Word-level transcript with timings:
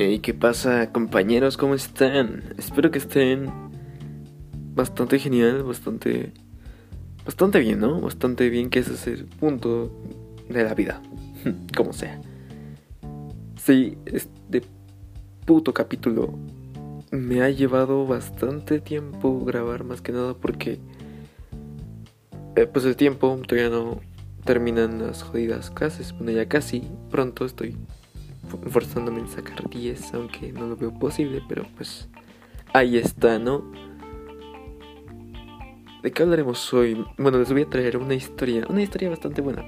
¿Y 0.00 0.20
¿Qué 0.20 0.32
pasa 0.32 0.92
compañeros? 0.92 1.56
¿Cómo 1.56 1.74
están? 1.74 2.54
Espero 2.56 2.92
que 2.92 2.98
estén 2.98 3.50
bastante 4.72 5.18
genial, 5.18 5.64
bastante... 5.64 6.32
Bastante 7.24 7.58
bien, 7.58 7.80
¿no? 7.80 8.00
Bastante 8.00 8.48
bien 8.48 8.70
que 8.70 8.78
ese 8.78 8.94
es 8.94 9.08
el 9.08 9.24
punto 9.24 9.90
de 10.48 10.62
la 10.62 10.74
vida. 10.74 11.02
Como 11.76 11.92
sea. 11.92 12.20
Sí, 13.56 13.98
este 14.06 14.62
puto 15.44 15.74
capítulo 15.74 16.38
me 17.10 17.42
ha 17.42 17.50
llevado 17.50 18.06
bastante 18.06 18.80
tiempo 18.80 19.44
grabar 19.44 19.82
más 19.82 20.00
que 20.00 20.12
nada 20.12 20.34
porque... 20.34 20.78
Eh, 22.54 22.68
pues 22.72 22.84
el 22.84 22.94
tiempo 22.94 23.36
todavía 23.48 23.68
no 23.68 24.00
terminan 24.44 25.04
las 25.04 25.24
jodidas 25.24 25.70
clases. 25.70 26.12
Bueno, 26.12 26.30
ya 26.30 26.46
casi. 26.46 26.88
Pronto 27.10 27.44
estoy 27.44 27.74
forzándome 28.48 29.20
en 29.20 29.28
sacar 29.28 29.68
10, 29.68 30.14
aunque 30.14 30.52
no 30.52 30.66
lo 30.66 30.76
veo 30.76 30.92
posible, 30.92 31.42
pero 31.48 31.66
pues 31.76 32.08
ahí 32.72 32.96
está, 32.96 33.38
¿no? 33.38 33.70
¿De 36.02 36.12
qué 36.12 36.22
hablaremos 36.22 36.72
hoy? 36.74 37.04
Bueno, 37.16 37.38
les 37.38 37.52
voy 37.52 37.62
a 37.62 37.70
traer 37.70 37.96
una 37.96 38.14
historia, 38.14 38.64
una 38.68 38.82
historia 38.82 39.10
bastante 39.10 39.40
buena. 39.40 39.64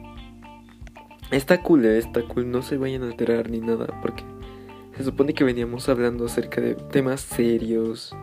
Está 1.30 1.62
cool, 1.62 1.84
¿eh? 1.84 1.98
está 1.98 2.22
cool, 2.22 2.50
no 2.50 2.62
se 2.62 2.76
vayan 2.76 3.02
a 3.02 3.06
alterar 3.06 3.50
ni 3.50 3.60
nada, 3.60 3.86
porque 4.00 4.24
se 4.96 5.04
supone 5.04 5.34
que 5.34 5.44
veníamos 5.44 5.88
hablando 5.88 6.26
acerca 6.26 6.60
de 6.60 6.74
temas 6.74 7.20
serios, 7.20 8.14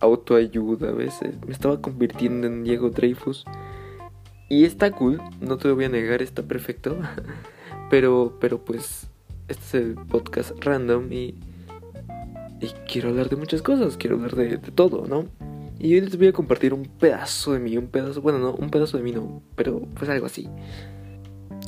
autoayuda, 0.00 0.88
a 0.88 0.92
veces 0.92 1.34
me 1.46 1.52
estaba 1.52 1.80
convirtiendo 1.80 2.46
en 2.46 2.64
Diego 2.64 2.90
Dreyfus. 2.90 3.44
Y 4.48 4.64
está 4.64 4.90
cool, 4.90 5.20
no 5.40 5.58
te 5.58 5.68
lo 5.68 5.76
voy 5.76 5.84
a 5.84 5.88
negar, 5.88 6.22
está 6.22 6.42
perfecto. 6.42 6.98
pero, 7.90 8.36
pero 8.40 8.64
pues 8.64 9.08
este 9.50 9.64
es 9.64 9.74
el 9.74 9.94
podcast 9.94 10.52
random 10.64 11.12
y, 11.12 11.34
y 12.60 12.68
quiero 12.86 13.08
hablar 13.08 13.28
de 13.28 13.36
muchas 13.36 13.62
cosas, 13.62 13.96
quiero 13.96 14.16
hablar 14.16 14.36
de, 14.36 14.58
todo, 14.58 15.06
¿no? 15.06 15.26
Y 15.78 15.94
hoy 15.94 16.02
les 16.02 16.16
voy 16.16 16.28
a 16.28 16.32
compartir 16.32 16.72
un 16.72 16.84
pedazo 16.84 17.54
de 17.54 17.58
mí, 17.58 17.76
un 17.76 17.88
pedazo, 17.88 18.22
bueno, 18.22 18.38
no, 18.38 18.52
un 18.52 18.70
pedazo 18.70 18.96
de 18.96 19.02
mí 19.02 19.12
no, 19.12 19.42
pero 19.56 19.80
pues 19.96 20.08
algo 20.08 20.26
así. 20.26 20.48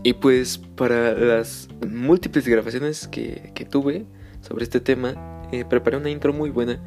Y 0.04 0.12
pues 0.14 0.58
para 0.58 1.14
las 1.14 1.68
múltiples 1.88 2.46
grabaciones 2.46 3.08
que, 3.08 3.52
tuve 3.68 4.06
sobre 4.42 4.64
este 4.64 4.80
tema, 4.80 5.48
eh, 5.50 5.64
preparé 5.64 5.96
una 5.96 6.10
intro 6.10 6.32
muy 6.32 6.50
buena. 6.50 6.78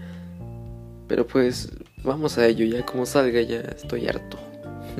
Pero 1.07 1.27
pues 1.27 1.71
vamos 2.03 2.37
a 2.37 2.47
ello, 2.47 2.65
ya 2.65 2.85
como 2.85 3.05
salga 3.05 3.41
ya 3.41 3.59
estoy 3.59 4.07
harto. 4.07 4.37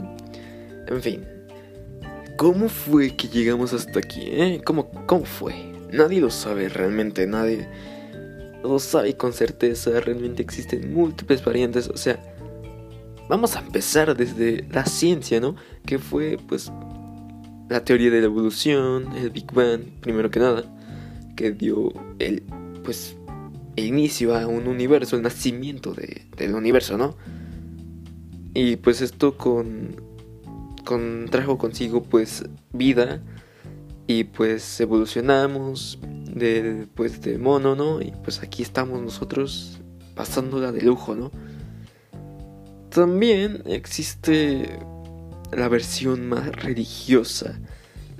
en 0.87 1.01
fin. 1.01 1.25
¿Cómo 2.37 2.67
fue 2.67 3.15
que 3.15 3.27
llegamos 3.27 3.71
hasta 3.71 3.99
aquí? 3.99 4.23
Eh? 4.23 4.61
¿Cómo, 4.65 4.89
¿Cómo 5.05 5.25
fue? 5.25 5.74
Nadie 5.95 6.21
lo 6.21 6.29
sabe 6.29 6.69
realmente, 6.69 7.25
nadie 7.25 7.67
lo 8.63 8.79
sabe 8.79 9.15
con 9.15 9.33
certeza, 9.33 9.99
realmente 9.99 10.41
existen 10.41 10.93
múltiples 10.93 11.43
variantes, 11.43 11.87
o 11.87 11.97
sea, 11.97 12.19
vamos 13.29 13.55
a 13.55 13.59
empezar 13.59 14.15
desde 14.15 14.67
la 14.71 14.85
ciencia, 14.85 15.39
¿no? 15.39 15.55
Que 15.85 15.99
fue 15.99 16.37
pues 16.47 16.71
la 17.69 17.83
teoría 17.83 18.11
de 18.11 18.19
la 18.19 18.25
evolución, 18.25 19.15
el 19.15 19.29
Big 19.29 19.51
Bang, 19.51 19.81
primero 20.01 20.29
que 20.29 20.39
nada, 20.39 20.63
que 21.35 21.51
dio 21.51 21.93
el 22.19 22.43
pues 22.83 23.15
inicio 23.75 24.35
a 24.35 24.47
un 24.47 24.67
universo, 24.67 25.15
el 25.15 25.21
nacimiento 25.21 25.93
del 25.93 26.55
universo, 26.55 26.97
¿no? 26.97 27.15
Y 28.53 28.77
pues 28.77 29.01
esto 29.01 29.37
con, 29.37 29.95
con 30.85 31.27
trajo 31.29 31.57
consigo 31.57 32.03
pues 32.03 32.45
vida 32.71 33.21
y 34.07 34.25
pues 34.25 34.79
evolucionamos 34.79 35.99
de, 36.03 36.87
pues, 36.93 37.21
de 37.21 37.37
mono, 37.37 37.75
¿no? 37.75 38.01
Y 38.01 38.11
pues 38.23 38.41
aquí 38.43 38.61
estamos 38.61 39.01
nosotros 39.01 39.79
pasándola 40.15 40.71
de 40.71 40.81
lujo, 40.81 41.15
¿no? 41.15 41.31
También 42.89 43.63
existe 43.65 44.79
la 45.51 45.67
versión 45.69 46.29
más 46.29 46.55
religiosa, 46.63 47.59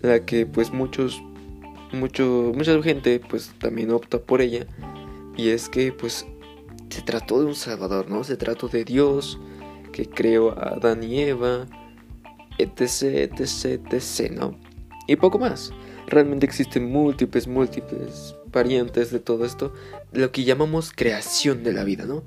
la 0.02 0.26
que 0.26 0.46
pues 0.46 0.74
muchos, 0.74 1.22
mucho, 1.94 2.52
mucha 2.56 2.82
gente 2.82 3.22
pues 3.30 3.52
también 3.60 3.92
opta 3.92 4.20
por 4.20 4.42
ella, 4.42 4.66
y 5.38 5.50
es 5.50 5.70
que 5.70 5.92
pues 5.94 6.26
se 6.90 7.02
trató 7.04 7.40
de 7.40 7.46
un 7.46 7.56
salvador, 7.56 8.10
¿no? 8.10 8.24
Se 8.24 8.38
trató 8.38 8.68
de 8.68 8.84
Dios 8.84 9.40
que 9.94 10.10
creó 10.10 10.52
a 10.58 10.74
Adán 10.76 11.04
y 11.04 11.22
Eva, 11.22 11.68
etc, 12.58 13.32
etc, 13.40 13.80
etc, 13.92 14.32
¿no? 14.32 14.58
y 15.08 15.16
poco 15.16 15.40
más. 15.40 15.72
Realmente 16.08 16.46
existen 16.46 16.92
múltiples, 16.92 17.48
múltiples 17.48 18.36
variantes 18.52 19.12
de 19.12 19.20
todo 19.20 19.46
esto, 19.46 19.74
lo 20.14 20.32
que 20.32 20.44
llamamos 20.44 20.92
creación 20.96 21.64
de 21.64 21.74
la 21.74 21.84
vida, 21.84 22.06
¿no? 22.06 22.24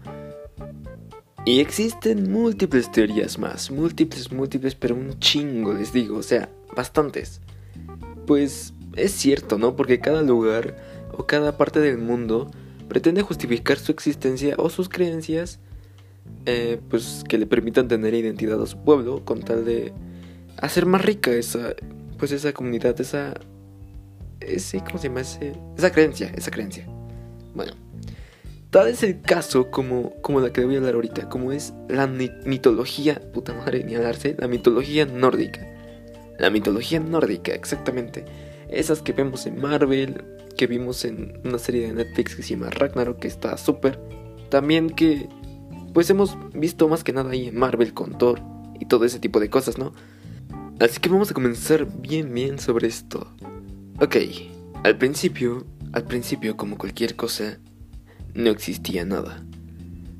Y 1.45 1.61
existen 1.61 2.31
múltiples 2.31 2.91
teorías 2.93 3.39
más, 3.39 3.71
múltiples, 3.71 4.33
múltiples, 4.33 4.75
pero 4.75 4.95
un 4.95 5.19
chingo, 5.19 5.73
les 5.73 5.93
digo, 5.93 6.19
o 6.19 6.23
sea, 6.23 6.51
bastantes. 6.77 7.41
Pues 8.27 8.75
es 8.97 9.13
cierto, 9.13 9.57
¿no? 9.59 9.75
Porque 9.75 10.01
cada 10.01 10.23
lugar 10.23 10.77
o 11.17 11.27
cada 11.27 11.57
parte 11.57 11.81
del 11.81 11.99
mundo 11.99 12.51
pretende 12.89 13.23
justificar 13.23 13.79
su 13.79 13.93
existencia 13.93 14.55
o 14.59 14.69
sus 14.69 14.89
creencias, 14.89 15.61
eh, 16.45 16.81
pues 16.91 17.25
que 17.29 17.39
le 17.39 17.47
permitan 17.47 17.89
tener 17.89 18.13
identidad 18.13 18.61
a 18.61 18.67
su 18.67 18.77
pueblo 18.79 19.25
con 19.25 19.41
tal 19.41 19.65
de 19.65 19.93
hacer 20.59 20.85
más 20.85 21.03
rica 21.03 21.31
esa 21.31 21.75
pues 22.19 22.33
esa 22.33 22.53
comunidad, 22.53 23.01
esa, 23.01 23.35
ese, 24.49 24.83
¿cómo 24.85 24.99
se 24.99 25.09
llama? 25.09 25.21
esa 25.21 25.93
creencia, 25.93 26.33
esa 26.35 26.51
creencia. 26.51 26.87
Bueno, 27.55 27.73
tal 28.71 28.89
es 28.89 29.03
el 29.03 29.21
caso 29.21 29.71
como, 29.71 30.15
como 30.23 30.41
la 30.41 30.53
que 30.53 30.65
voy 30.65 30.75
a 30.75 30.79
hablar 30.79 30.95
ahorita, 30.95 31.29
como 31.29 31.53
es 31.53 31.73
la 31.89 32.07
mitología, 32.07 33.21
puta 33.33 33.55
madre, 33.55 33.85
ni 33.85 33.95
hablarse, 33.95 34.37
la 34.39 34.49
mitología 34.49 35.07
nórdica. 35.07 35.67
La 36.39 36.51
mitología 36.51 37.01
nórdica, 37.01 37.53
exactamente. 37.53 38.25
Esas 38.69 39.03
que 39.03 39.13
vemos 39.13 39.47
en 39.47 39.61
Marvel, 39.61 40.25
que 40.57 40.67
vimos 40.67 41.05
en 41.05 41.41
una 41.45 41.59
serie 41.59 41.87
de 41.87 41.95
Netflix 41.95 42.37
que 42.37 42.43
se 42.43 42.51
llama 42.51 42.71
Ragnarok, 42.71 43.19
que 43.19 43.29
está 43.29 43.57
súper. 43.57 43.99
También 44.51 44.91
que, 44.91 45.29
pues 45.95 46.11
hemos 46.11 46.37
visto 46.53 46.89
más 46.89 47.03
que 47.03 47.13
nada 47.13 47.31
ahí 47.31 47.49
en 47.49 47.59
Marvel 47.59 47.95
con 47.95 48.19
Thor 48.19 48.41
y 48.79 48.87
todo 48.87 49.05
ese 49.05 49.19
tipo 49.19 49.41
de 49.41 49.51
cosas, 49.51 49.79
¿no? 49.79 49.93
Así 50.81 51.01
que 51.01 51.09
vamos 51.09 51.31
a 51.31 51.35
comenzar 51.35 51.87
bien 51.87 52.33
bien 52.33 52.59
sobre 52.59 52.87
esto. 52.87 53.27
Ok, 54.01 54.17
al 54.85 54.97
principio, 54.97 55.67
al 55.93 56.05
principio 56.05 56.57
como 56.57 56.79
cualquier 56.79 57.17
cosa, 57.17 57.59
no 58.33 58.49
existía 58.51 59.05
nada. 59.05 59.45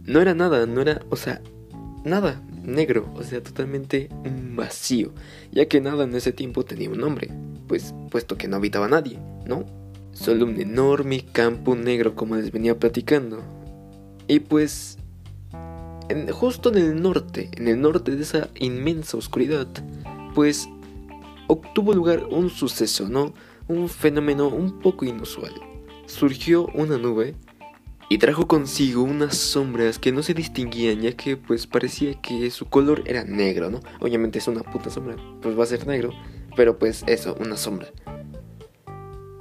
No 0.05 0.21
era 0.21 0.35
nada, 0.35 0.67
no 0.67 0.81
era, 0.81 1.01
o 1.11 1.17
sea, 1.17 1.41
nada, 2.03 2.43
negro, 2.65 3.09
o 3.15 3.23
sea, 3.23 3.41
totalmente 3.41 4.09
un 4.25 4.57
vacío, 4.57 5.13
ya 5.53 5.69
que 5.69 5.81
nada 5.81 6.03
en 6.03 6.17
ese 6.17 6.33
tiempo 6.33 6.65
tenía 6.65 6.91
un 6.91 6.99
nombre, 6.99 7.31
pues 7.69 7.95
puesto 8.11 8.37
que 8.37 8.49
no 8.49 8.57
habitaba 8.57 8.89
nadie, 8.89 9.21
¿no? 9.47 9.65
Solo 10.11 10.47
un 10.47 10.61
enorme 10.61 11.25
campo 11.31 11.77
negro 11.77 12.17
como 12.17 12.35
les 12.35 12.51
venía 12.51 12.77
platicando. 12.77 13.45
Y 14.27 14.41
pues, 14.41 14.99
justo 16.33 16.71
en 16.71 16.79
el 16.79 17.01
norte, 17.01 17.49
en 17.57 17.69
el 17.69 17.81
norte 17.81 18.17
de 18.17 18.23
esa 18.25 18.49
inmensa 18.57 19.17
oscuridad, 19.17 19.69
pues 20.35 20.69
obtuvo 21.47 21.93
lugar 21.95 22.25
un 22.29 22.51
suceso, 22.51 23.09
¿no? 23.09 23.35
Un 23.69 23.89
fenómeno 23.89 24.49
un 24.49 24.79
poco 24.81 25.05
inusual. 25.05 25.53
Surgió 26.07 26.67
una 26.75 26.99
nube 26.99 27.35
y 28.09 28.19
trajo 28.19 28.49
consigo 28.49 29.03
unas 29.03 29.37
sombras 29.37 29.99
que 29.99 30.13
no 30.13 30.23
se 30.23 30.33
distinguían 30.33 31.03
ya 31.03 31.13
que 31.13 31.37
pues 31.37 31.67
parecía 31.67 32.21
que 32.21 32.51
su 32.51 32.67
color 32.67 33.03
era 33.07 33.25
negro, 33.25 33.71
¿no? 33.71 33.81
Obviamente 34.01 34.39
es 34.39 34.49
una 34.49 34.63
puta 34.63 34.89
sombra, 34.89 35.17
pues 35.43 35.59
va 35.59 35.65
a 35.65 35.67
ser 35.67 35.87
negro, 35.87 36.13
pero 36.57 36.79
pues 36.79 37.05
eso, 37.07 37.37
una 37.39 37.57
sombra. 37.57 37.89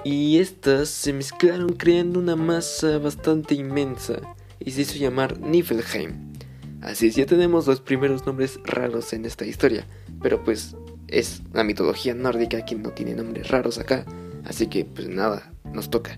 Y 0.03 0.39
estas 0.39 0.89
se 0.89 1.13
mezclaron 1.13 1.73
creando 1.73 2.19
una 2.19 2.35
masa 2.35 2.97
bastante 2.97 3.55
inmensa 3.55 4.19
y 4.59 4.71
se 4.71 4.81
hizo 4.81 4.97
llamar 4.97 5.39
Niflheim. 5.39 6.33
Así 6.81 7.07
es, 7.07 7.15
ya 7.15 7.25
tenemos 7.25 7.67
los 7.67 7.81
primeros 7.81 8.25
nombres 8.25 8.59
raros 8.63 9.13
en 9.13 9.25
esta 9.25 9.45
historia, 9.45 9.87
pero 10.21 10.43
pues 10.43 10.75
es 11.07 11.41
la 11.53 11.63
mitología 11.63 12.13
nórdica 12.13 12.65
quien 12.65 12.81
no 12.81 12.91
tiene 12.91 13.15
nombres 13.15 13.49
raros 13.49 13.77
acá. 13.79 14.05
Así 14.45 14.67
que 14.67 14.85
pues 14.85 15.07
nada, 15.07 15.51
nos 15.73 15.89
toca. 15.89 16.17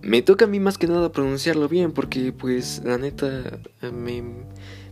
Me 0.00 0.22
toca 0.22 0.44
a 0.44 0.48
mí 0.48 0.60
más 0.60 0.78
que 0.78 0.86
nada 0.86 1.12
pronunciarlo 1.12 1.68
bien 1.68 1.92
porque 1.92 2.32
pues 2.32 2.82
la 2.84 2.98
neta 2.98 3.60
me, 3.92 4.22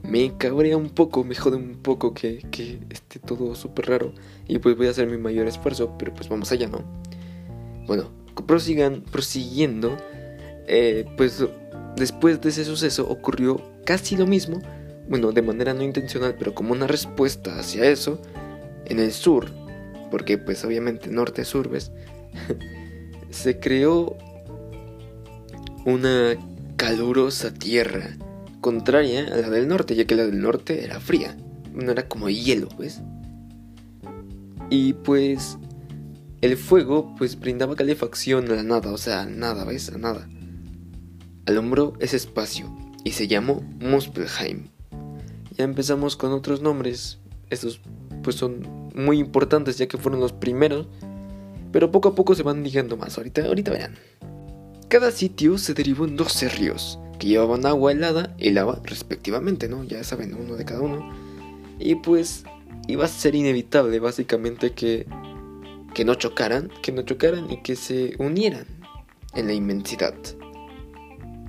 me 0.02 0.36
cabrea 0.36 0.76
un 0.76 0.90
poco, 0.90 1.24
me 1.24 1.34
jode 1.34 1.56
un 1.56 1.76
poco 1.76 2.12
que, 2.12 2.44
que 2.50 2.80
esté 2.90 3.18
todo 3.18 3.54
súper 3.54 3.86
raro. 3.86 4.12
Y 4.48 4.58
pues 4.58 4.76
voy 4.76 4.88
a 4.88 4.90
hacer 4.90 5.08
mi 5.08 5.18
mayor 5.18 5.46
esfuerzo, 5.46 5.96
pero 5.98 6.12
pues 6.12 6.28
vamos 6.28 6.50
allá, 6.52 6.68
¿no? 6.68 6.84
Bueno, 7.86 8.10
prosigan, 8.46 9.02
prosiguiendo, 9.02 9.96
eh, 10.66 11.06
pues 11.16 11.44
después 11.96 12.40
de 12.40 12.48
ese 12.48 12.64
suceso 12.64 13.08
ocurrió 13.08 13.62
casi 13.84 14.16
lo 14.16 14.26
mismo, 14.26 14.60
bueno, 15.08 15.32
de 15.32 15.42
manera 15.42 15.72
no 15.72 15.82
intencional, 15.82 16.34
pero 16.38 16.54
como 16.54 16.72
una 16.72 16.86
respuesta 16.86 17.58
hacia 17.58 17.88
eso, 17.88 18.20
en 18.88 18.98
el 18.98 19.12
sur, 19.12 19.50
porque 20.10 20.38
pues 20.38 20.64
obviamente 20.64 21.10
norte-sur, 21.10 21.68
¿ves? 21.68 21.92
se 23.30 23.58
creó 23.58 24.16
una 25.84 26.36
calurosa 26.76 27.52
tierra, 27.52 28.16
contraria 28.60 29.26
a 29.26 29.36
la 29.36 29.50
del 29.50 29.68
norte, 29.68 29.94
ya 29.94 30.04
que 30.06 30.16
la 30.16 30.24
del 30.26 30.40
norte 30.40 30.84
era 30.84 31.00
fría, 31.00 31.36
no 31.72 31.92
era 31.92 32.08
como 32.08 32.28
hielo, 32.28 32.68
¿ves? 32.78 33.00
Y 34.70 34.94
pues 34.94 35.58
el 36.40 36.56
fuego 36.56 37.14
pues 37.16 37.38
brindaba 37.38 37.76
calefacción 37.76 38.50
a 38.50 38.56
la 38.56 38.62
nada, 38.62 38.92
o 38.92 38.98
sea, 38.98 39.26
nada, 39.26 39.64
¿ves? 39.64 39.90
A 39.90 39.98
nada. 39.98 40.28
Alumbró 41.46 41.94
ese 42.00 42.16
espacio 42.16 42.74
y 43.04 43.12
se 43.12 43.28
llamó 43.28 43.62
Muspelheim. 43.80 44.68
Ya 45.56 45.64
empezamos 45.64 46.16
con 46.16 46.32
otros 46.32 46.60
nombres, 46.60 47.20
estos 47.50 47.80
pues 48.26 48.34
son 48.34 48.90
muy 48.96 49.20
importantes 49.20 49.78
ya 49.78 49.86
que 49.86 49.98
fueron 49.98 50.20
los 50.20 50.32
primeros, 50.32 50.88
pero 51.70 51.92
poco 51.92 52.08
a 52.08 52.14
poco 52.16 52.34
se 52.34 52.42
van 52.42 52.64
ligando 52.64 52.96
más, 52.96 53.16
ahorita, 53.16 53.44
ahorita 53.44 53.70
verán. 53.70 53.94
Cada 54.88 55.12
sitio 55.12 55.58
se 55.58 55.74
derivó 55.74 56.06
en 56.06 56.16
12 56.16 56.48
ríos, 56.48 56.98
que 57.20 57.28
llevaban 57.28 57.64
agua 57.66 57.92
helada 57.92 58.34
y 58.36 58.50
lava 58.50 58.80
respectivamente, 58.82 59.68
¿no? 59.68 59.84
Ya 59.84 60.02
saben, 60.02 60.34
uno 60.34 60.56
de 60.56 60.64
cada 60.64 60.80
uno. 60.80 61.08
Y 61.78 61.94
pues 61.94 62.42
iba 62.88 63.04
a 63.04 63.08
ser 63.08 63.36
inevitable 63.36 64.00
básicamente 64.00 64.72
que, 64.72 65.06
que 65.94 66.04
no 66.04 66.16
chocaran, 66.16 66.68
que 66.82 66.90
no 66.90 67.02
chocaran 67.02 67.48
y 67.48 67.62
que 67.62 67.76
se 67.76 68.16
unieran 68.18 68.66
en 69.36 69.46
la 69.46 69.52
inmensidad. 69.52 70.16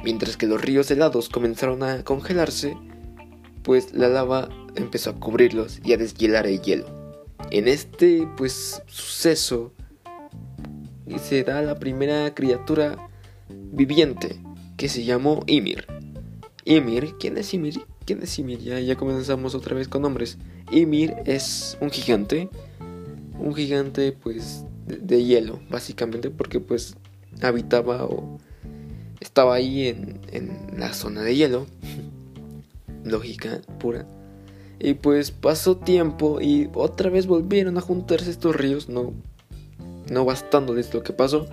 Mientras 0.04 0.38
que 0.38 0.46
los 0.46 0.62
ríos 0.62 0.92
helados 0.92 1.30
comenzaron 1.30 1.82
a 1.82 2.04
congelarse, 2.04 2.78
pues 3.64 3.96
la 3.96 4.10
lava 4.10 4.50
empezó 4.78 5.10
a 5.10 5.20
cubrirlos 5.20 5.80
y 5.84 5.94
a 5.94 5.98
deshielar 5.98 6.48
el 6.48 6.62
hielo. 6.62 6.86
En 7.52 7.68
este 7.68 8.28
pues 8.38 8.82
suceso 8.88 9.74
se 11.22 11.44
da 11.44 11.62
la 11.62 11.80
primera 11.80 12.34
criatura 12.34 13.10
viviente 13.50 14.40
que 14.76 14.90
se 14.90 15.04
llamó 15.04 15.44
Ymir. 15.48 15.86
Ymir, 16.66 17.16
¿quién 17.20 17.38
es 17.38 17.54
Ymir? 17.54 17.82
¿Quién 18.06 18.22
es 18.22 18.38
Ymir? 18.38 18.60
Ya, 18.60 18.80
ya 18.80 18.96
comenzamos 18.96 19.56
otra 19.56 19.76
vez 19.76 19.88
con 19.88 20.02
nombres. 20.02 20.38
Ymir 20.72 21.16
es 21.26 21.78
un 21.80 21.90
gigante, 21.90 22.50
un 23.40 23.56
gigante 23.56 24.12
pues 24.12 24.66
de, 24.86 25.24
hielo, 25.24 25.60
básicamente, 25.70 26.30
porque 26.30 26.60
pues 26.60 26.96
habitaba 27.42 28.06
o 28.06 28.38
estaba 29.20 29.56
ahí 29.56 29.88
en, 29.88 30.20
en 30.32 30.80
la 30.80 30.94
zona 30.94 31.22
de 31.22 31.36
hielo. 31.36 31.68
Lógica 33.06 33.62
pura. 33.80 34.06
Y 34.80 34.94
pues 34.96 35.32
pasó 35.32 35.78
tiempo 35.78 36.40
y 36.40 36.70
otra 36.74 37.10
vez 37.10 37.26
volvieron 37.26 37.78
a 37.78 37.82
juntarse 37.82 38.30
estos 38.30 38.56
ríos, 38.56 38.90
no, 38.90 39.14
no 40.12 40.26
bastándoles 40.26 40.94
lo 40.94 41.04
que 41.04 41.14
pasó. 41.14 41.48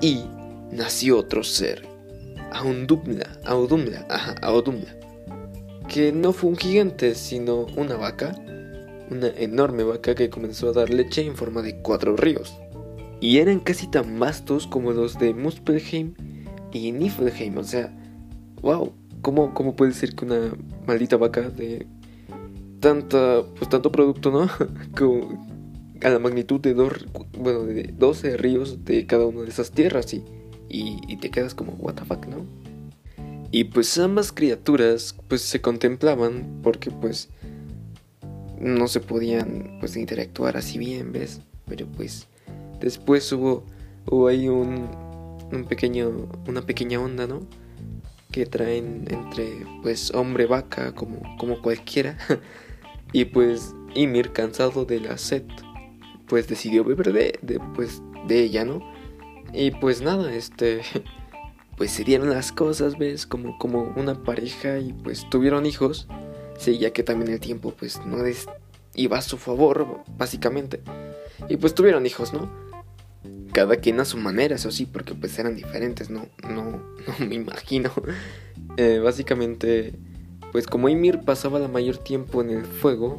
Y 0.00 0.24
nació 0.72 1.18
otro 1.18 1.44
ser, 1.44 1.86
Audumla, 2.52 3.38
Audumla, 3.44 4.06
ajá, 4.08 4.34
Audumla, 4.42 4.96
que 5.88 6.12
no 6.12 6.32
fue 6.32 6.50
un 6.50 6.56
gigante, 6.56 7.14
sino 7.14 7.66
una 7.76 7.96
vaca, 7.96 8.34
una 9.10 9.28
enorme 9.28 9.84
vaca 9.84 10.14
que 10.14 10.30
comenzó 10.30 10.68
a 10.68 10.72
dar 10.72 10.90
leche 10.90 11.24
en 11.24 11.36
forma 11.36 11.62
de 11.62 11.76
cuatro 11.80 12.16
ríos. 12.16 12.56
Y 13.20 13.38
eran 13.38 13.60
casi 13.60 13.88
tan 13.88 14.18
vastos 14.18 14.66
como 14.66 14.92
los 14.92 15.18
de 15.18 15.34
Muspelheim 15.34 16.14
y 16.72 16.92
Niflheim, 16.92 17.56
o 17.58 17.64
sea, 17.64 17.92
wow, 18.62 18.92
¿cómo, 19.22 19.54
cómo 19.54 19.74
puede 19.74 19.92
ser 19.92 20.14
que 20.14 20.24
una 20.24 20.52
maldita 20.86 21.16
vaca 21.16 21.48
de 21.50 21.86
tanta, 22.80 23.42
pues 23.56 23.68
tanto 23.68 23.92
producto, 23.92 24.30
¿no? 24.30 24.48
Como 24.96 25.46
a 26.02 26.08
la 26.10 26.18
magnitud 26.18 26.60
de, 26.60 26.74
dos, 26.74 27.06
bueno, 27.36 27.64
de 27.64 27.92
12 27.96 28.36
ríos 28.36 28.84
de 28.84 29.06
cada 29.06 29.26
una 29.26 29.42
de 29.42 29.48
esas 29.48 29.72
tierras 29.72 30.12
y, 30.14 30.24
y, 30.68 31.16
te 31.16 31.30
quedas 31.30 31.54
como, 31.54 31.72
what 31.72 31.94
the 31.94 32.04
fuck, 32.04 32.26
¿no? 32.26 32.46
Y 33.50 33.64
pues 33.64 33.96
ambas 33.98 34.30
criaturas 34.30 35.16
pues 35.26 35.40
se 35.40 35.60
contemplaban 35.60 36.60
porque 36.62 36.90
pues 36.90 37.30
no 38.60 38.88
se 38.88 39.00
podían 39.00 39.78
pues 39.80 39.96
interactuar 39.96 40.56
así 40.56 40.78
bien, 40.78 41.12
¿ves? 41.12 41.40
Pero 41.66 41.86
pues 41.86 42.26
después 42.80 43.32
hubo, 43.32 43.64
hubo 44.06 44.28
ahí 44.28 44.48
un, 44.48 44.88
un 45.50 45.64
pequeño, 45.64 46.28
una 46.46 46.62
pequeña 46.62 47.00
onda, 47.00 47.26
¿no? 47.26 47.40
Que 48.30 48.44
traen 48.44 49.04
entre 49.08 49.66
pues 49.82 50.12
hombre 50.14 50.46
vaca 50.46 50.94
como, 50.94 51.22
como 51.38 51.62
cualquiera 51.62 52.18
Y 53.12 53.26
pues 53.26 53.74
Ymir, 53.94 54.32
cansado 54.32 54.84
de 54.84 55.00
la 55.00 55.18
sed, 55.18 55.44
pues 56.26 56.46
decidió 56.48 56.84
beber 56.84 57.12
de, 57.12 57.38
de, 57.42 57.60
pues, 57.74 58.02
de 58.26 58.42
ella, 58.42 58.64
¿no? 58.64 58.80
Y 59.52 59.70
pues 59.70 60.02
nada, 60.02 60.32
este, 60.32 60.82
pues 61.76 61.90
se 61.90 62.04
dieron 62.04 62.30
las 62.30 62.52
cosas, 62.52 62.98
¿ves? 62.98 63.26
Como, 63.26 63.56
como 63.58 63.82
una 63.96 64.22
pareja 64.22 64.78
y 64.78 64.92
pues 64.92 65.28
tuvieron 65.30 65.66
hijos. 65.66 66.06
Sí, 66.58 66.78
ya 66.78 66.92
que 66.92 67.02
también 67.02 67.30
el 67.32 67.40
tiempo 67.40 67.72
pues 67.72 68.04
no 68.04 68.18
iba 68.94 69.18
a 69.18 69.22
su 69.22 69.38
favor, 69.38 70.00
básicamente. 70.16 70.82
Y 71.48 71.56
pues 71.56 71.74
tuvieron 71.74 72.04
hijos, 72.04 72.32
¿no? 72.32 72.50
Cada 73.52 73.76
quien 73.76 74.00
a 74.00 74.04
su 74.04 74.18
manera, 74.18 74.56
eso 74.56 74.70
sí, 74.70 74.86
porque 74.86 75.14
pues 75.14 75.38
eran 75.38 75.54
diferentes, 75.54 76.10
¿no? 76.10 76.26
No, 76.48 76.64
no 77.20 77.26
me 77.26 77.36
imagino. 77.36 77.90
Eh, 78.76 78.98
básicamente 78.98 79.94
pues 80.52 80.66
como 80.66 80.88
Ymir 80.88 81.20
pasaba 81.20 81.58
la 81.58 81.68
mayor 81.68 81.98
tiempo 81.98 82.40
en 82.42 82.50
el 82.50 82.64
fuego, 82.64 83.18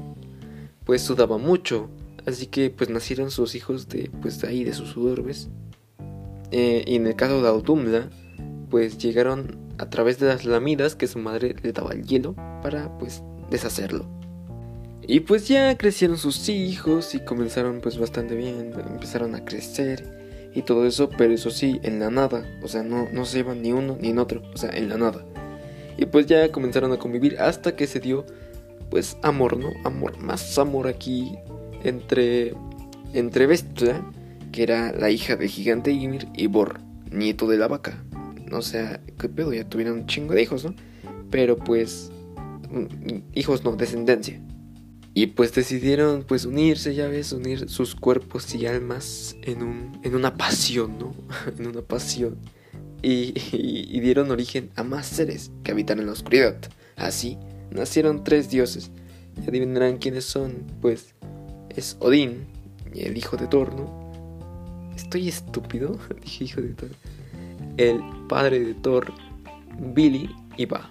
pues 0.85 1.01
sudaba 1.01 1.37
mucho, 1.37 1.89
así 2.25 2.47
que 2.47 2.69
pues 2.69 2.89
nacieron 2.89 3.31
sus 3.31 3.55
hijos 3.55 3.87
de 3.89 4.11
pues 4.21 4.43
ahí 4.43 4.63
de 4.63 4.73
sus 4.73 4.89
sudores. 4.89 5.49
Eh, 6.51 6.83
y 6.87 6.95
en 6.95 7.07
el 7.07 7.15
caso 7.15 7.41
de 7.41 7.49
Autumla, 7.49 8.09
pues 8.69 8.97
llegaron 8.97 9.57
a 9.77 9.89
través 9.89 10.19
de 10.19 10.27
las 10.27 10.45
lamidas 10.45 10.95
que 10.95 11.07
su 11.07 11.19
madre 11.19 11.55
le 11.61 11.71
daba 11.71 11.93
el 11.93 12.05
hielo 12.05 12.35
para 12.61 12.97
pues 12.97 13.23
deshacerlo. 13.49 14.05
Y 15.07 15.21
pues 15.21 15.47
ya 15.47 15.75
crecieron 15.77 16.17
sus 16.17 16.49
hijos 16.49 17.15
y 17.15 17.19
comenzaron 17.23 17.81
pues 17.81 17.97
bastante 17.97 18.35
bien, 18.35 18.73
empezaron 18.91 19.33
a 19.35 19.43
crecer 19.43 20.19
y 20.53 20.61
todo 20.63 20.85
eso, 20.85 21.09
pero 21.17 21.33
eso 21.33 21.49
sí, 21.49 21.79
en 21.83 21.99
la 21.99 22.09
nada, 22.09 22.45
o 22.61 22.67
sea, 22.67 22.83
no, 22.83 23.07
no 23.11 23.25
se 23.25 23.39
iban 23.39 23.61
ni 23.61 23.71
uno 23.71 23.97
ni 23.99 24.09
en 24.09 24.19
otro, 24.19 24.41
o 24.53 24.57
sea, 24.57 24.71
en 24.71 24.89
la 24.89 24.97
nada. 24.97 25.25
Y 25.99 26.05
pues 26.05 26.27
ya 26.27 26.49
comenzaron 26.49 26.93
a 26.93 26.97
convivir 26.97 27.37
hasta 27.39 27.75
que 27.75 27.85
se 27.85 27.99
dio 27.99 28.25
pues 28.89 29.17
amor, 29.21 29.57
¿no? 29.57 29.67
Amor, 29.83 30.17
más 30.17 30.57
amor 30.57 30.87
aquí 30.87 31.35
entre 31.83 32.53
entre 33.13 33.47
Vestla, 33.47 34.09
que 34.53 34.63
era 34.63 34.93
la 34.93 35.11
hija 35.11 35.35
del 35.35 35.49
gigante 35.49 35.91
Ymir, 35.91 36.29
y 36.33 36.47
Bor, 36.47 36.79
nieto 37.11 37.47
de 37.47 37.57
la 37.57 37.67
vaca. 37.67 38.01
O 38.53 38.61
sea, 38.61 39.01
qué 39.19 39.27
pedo, 39.27 39.51
ya 39.51 39.67
tuvieron 39.67 39.99
un 39.99 40.07
chingo 40.07 40.33
de 40.33 40.41
hijos, 40.41 40.63
¿no? 40.63 40.73
Pero 41.29 41.57
pues 41.57 42.11
mm, 42.71 43.17
hijos 43.33 43.65
no, 43.65 43.75
descendencia. 43.75 44.39
Y 45.13 45.27
pues 45.27 45.53
decidieron 45.53 46.23
pues 46.25 46.45
unirse, 46.45 46.95
ya 46.95 47.09
ves, 47.09 47.33
unir 47.33 47.67
sus 47.67 47.93
cuerpos 47.93 48.55
y 48.55 48.67
almas 48.67 49.35
en 49.41 49.63
un 49.63 49.99
en 50.03 50.15
una 50.15 50.37
pasión, 50.37 50.97
¿no? 50.97 51.13
en 51.59 51.67
una 51.67 51.81
pasión 51.81 52.37
y, 53.01 53.99
dieron 53.99 54.31
origen 54.31 54.71
a 54.75 54.83
más 54.83 55.07
seres 55.07 55.51
que 55.63 55.71
habitan 55.71 55.99
en 55.99 56.07
la 56.07 56.13
oscuridad. 56.13 56.57
Así 56.95 57.37
nacieron 57.71 58.23
tres 58.23 58.49
dioses. 58.49 58.91
Y 59.37 59.47
adivinarán 59.47 59.97
quiénes 59.97 60.25
son, 60.25 60.65
pues 60.81 61.15
es 61.69 61.97
Odín, 61.99 62.47
el 62.93 63.17
hijo 63.17 63.37
de 63.37 63.47
Thor, 63.47 63.73
¿no? 63.73 64.91
Estoy 64.95 65.29
estúpido, 65.29 65.97
dije 66.21 66.45
hijo 66.45 66.61
de 66.61 66.69
Thor. 66.69 66.89
El 67.77 68.01
padre 68.27 68.59
de 68.59 68.73
Thor, 68.73 69.13
Billy 69.79 70.29
y 70.57 70.65
Va. 70.65 70.89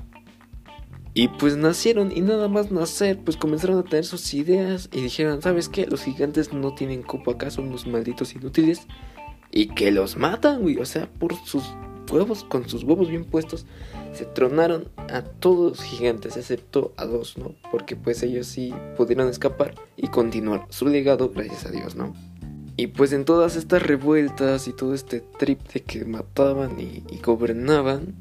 Y 1.15 1.29
pues 1.29 1.57
nacieron 1.57 2.13
y 2.17 2.21
nada 2.21 2.49
más 2.49 2.71
nacer, 2.71 3.19
pues 3.19 3.37
comenzaron 3.37 3.79
a 3.79 3.83
tener 3.83 4.05
sus 4.05 4.33
ideas 4.35 4.89
y 4.93 5.01
dijeron, 5.01 5.43
¿sabes 5.43 5.69
qué? 5.69 5.87
Los 5.87 6.05
gigantes 6.05 6.53
no 6.53 6.75
tienen 6.75 7.03
copo 7.03 7.33
acá, 7.33 7.51
son 7.51 7.69
unos 7.69 7.87
malditos 7.87 8.35
inútiles. 8.35 8.87
Y 9.51 9.69
que 9.69 9.91
los 9.91 10.17
matan, 10.17 10.63
güey. 10.63 10.77
O 10.77 10.85
sea, 10.85 11.11
por 11.11 11.35
sus 11.45 11.65
huevos, 12.11 12.45
con 12.45 12.69
sus 12.69 12.85
huevos 12.85 13.09
bien 13.09 13.25
puestos, 13.25 13.67
se 14.13 14.25
tronaron 14.25 14.89
a 14.97 15.23
todos 15.23 15.83
gigantes, 15.83 16.37
excepto 16.37 16.93
a 16.97 17.05
dos, 17.05 17.39
¿no? 17.39 17.55
Porque 17.71 17.97
pues 17.97 18.23
ellos 18.23 18.47
sí 18.47 18.73
pudieron 18.97 19.29
escapar 19.29 19.75
y 19.97 20.09
continuar 20.09 20.67
su 20.71 20.87
legado, 20.87 21.31
gracias 21.31 21.67
a 21.67 21.71
Dios, 21.71 21.95
¿no? 21.95 22.15
Y 22.77 22.89
pues 22.89 23.13
en 23.13 23.25
todas 23.25 23.57
estas 23.57 23.83
revueltas 23.83 24.69
y 24.69 24.73
todo 24.73 24.95
este 24.95 25.21
trip 25.21 25.61
que 25.61 26.05
mataban 26.05 26.79
y, 26.81 27.03
y 27.11 27.21
gobernaban, 27.21 28.15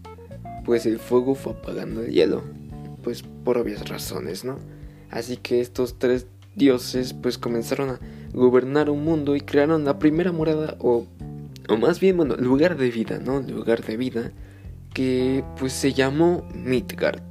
pues 0.65 0.85
el 0.85 0.99
fuego 0.99 1.35
fue 1.35 1.53
apagando 1.53 2.01
el 2.01 2.11
hielo, 2.11 2.43
pues 3.03 3.23
por 3.43 3.57
obvias 3.57 3.87
razones, 3.87 4.43
¿no? 4.43 4.57
Así 5.09 5.37
que 5.37 5.61
estos 5.61 5.99
tres 5.99 6.27
dioses 6.55 7.13
pues 7.13 7.37
comenzaron 7.37 7.91
a 7.91 7.99
gobernar 8.33 8.89
un 8.89 9.03
mundo 9.03 9.35
y 9.35 9.41
crearon 9.41 9.85
la 9.85 9.99
primera 9.99 10.31
morada 10.31 10.75
o 10.79 11.05
o 11.69 11.77
más 11.77 11.99
bien, 11.99 12.17
bueno, 12.17 12.35
lugar 12.35 12.77
de 12.77 12.91
vida, 12.91 13.19
¿no? 13.19 13.41
Lugar 13.41 13.83
de 13.83 13.97
vida 13.97 14.31
que 14.93 15.43
pues 15.59 15.73
se 15.73 15.93
llamó 15.93 16.47
Midgard. 16.53 17.21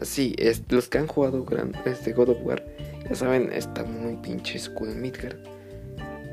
Así, 0.00 0.34
es, 0.38 0.62
los 0.68 0.88
que 0.88 0.98
han 0.98 1.06
jugado 1.06 1.46
este 1.84 2.12
God 2.12 2.30
of 2.30 2.38
War, 2.42 2.64
ya 3.08 3.14
saben, 3.14 3.52
está 3.52 3.84
muy 3.84 4.16
pinche 4.16 4.56
escudo 4.56 4.92
en 4.92 5.00
Midgard. 5.00 5.36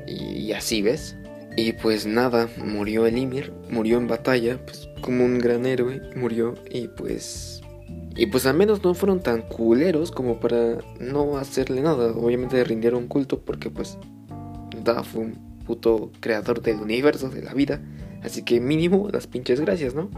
Y, 0.06 0.52
así, 0.52 0.82
¿ves? 0.82 1.16
Y 1.56 1.72
pues 1.72 2.06
nada, 2.06 2.48
murió 2.64 3.06
el 3.06 3.16
Ymir, 3.16 3.52
murió 3.70 3.98
en 3.98 4.08
batalla, 4.08 4.58
pues 4.64 4.88
como 5.00 5.24
un 5.24 5.38
gran 5.38 5.66
héroe, 5.66 6.00
murió 6.16 6.54
y 6.70 6.88
pues... 6.88 7.62
Y 8.16 8.26
pues 8.26 8.44
al 8.46 8.56
menos 8.56 8.82
no 8.82 8.92
fueron 8.94 9.20
tan 9.20 9.42
culeros 9.42 10.10
como 10.10 10.40
para 10.40 10.78
no 10.98 11.38
hacerle 11.38 11.80
nada. 11.80 12.12
Obviamente 12.12 12.62
rindieron 12.64 13.06
culto 13.06 13.40
porque 13.40 13.70
pues 13.70 13.96
Da 14.84 15.02
fue 15.02 15.32
puto 15.70 16.10
creador 16.18 16.62
del 16.62 16.80
universo, 16.80 17.30
de 17.30 17.42
la 17.42 17.54
vida. 17.54 17.80
Así 18.24 18.42
que 18.42 18.60
mínimo 18.60 19.08
las 19.12 19.28
pinches 19.28 19.60
gracias, 19.60 19.94
¿no? 19.94 20.10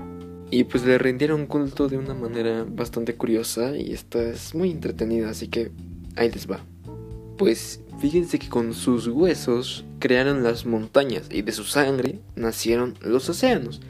Y 0.50 0.64
pues 0.64 0.82
le 0.86 0.96
rindieron 0.96 1.46
culto 1.46 1.88
de 1.88 1.98
una 1.98 2.14
manera 2.14 2.64
bastante 2.66 3.14
curiosa 3.16 3.76
y 3.76 3.92
esta 3.92 4.22
es 4.22 4.54
muy 4.54 4.70
entretenida, 4.70 5.28
así 5.28 5.48
que 5.48 5.70
ahí 6.16 6.30
les 6.30 6.50
va. 6.50 6.64
Pues 7.36 7.80
fíjense 7.98 8.38
que 8.38 8.48
con 8.48 8.72
sus 8.72 9.08
huesos 9.08 9.84
crearon 9.98 10.42
las 10.42 10.64
montañas 10.64 11.28
y 11.30 11.42
de 11.42 11.52
su 11.52 11.64
sangre 11.64 12.18
nacieron 12.34 12.94
los 13.02 13.28
océanos. 13.28 13.82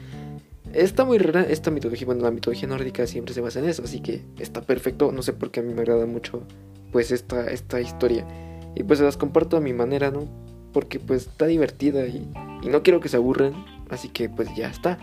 Está 0.73 1.05
muy 1.05 1.17
rara 1.17 1.43
esta 1.43 1.71
mitología, 1.71 2.05
bueno, 2.05 2.23
la 2.23 2.31
mitología 2.31 2.67
nórdica 2.67 3.07
siempre 3.07 3.33
se 3.33 3.39
basa 3.39 3.59
en 3.59 3.69
eso, 3.69 3.83
así 3.83 4.01
que 4.01 4.21
está 4.37 4.61
perfecto, 4.61 5.13
no 5.13 5.21
sé 5.21 5.31
por 5.31 5.49
qué 5.49 5.61
a 5.61 5.63
mí 5.63 5.73
me 5.73 5.81
agrada 5.81 6.07
mucho 6.07 6.43
pues 6.91 7.11
esta, 7.11 7.47
esta 7.47 7.79
historia. 7.79 8.27
Y 8.75 8.83
pues 8.83 8.99
se 8.99 9.05
las 9.05 9.15
comparto 9.15 9.55
a 9.55 9.61
mi 9.61 9.71
manera, 9.71 10.11
¿no? 10.11 10.27
Porque 10.73 10.99
pues 10.99 11.27
está 11.27 11.45
divertida 11.45 12.05
y, 12.07 12.27
y 12.61 12.67
no 12.67 12.83
quiero 12.83 12.99
que 12.99 13.09
se 13.09 13.17
aburran, 13.17 13.53
así 13.89 14.09
que 14.09 14.29
pues 14.29 14.49
ya 14.55 14.69
está. 14.69 14.97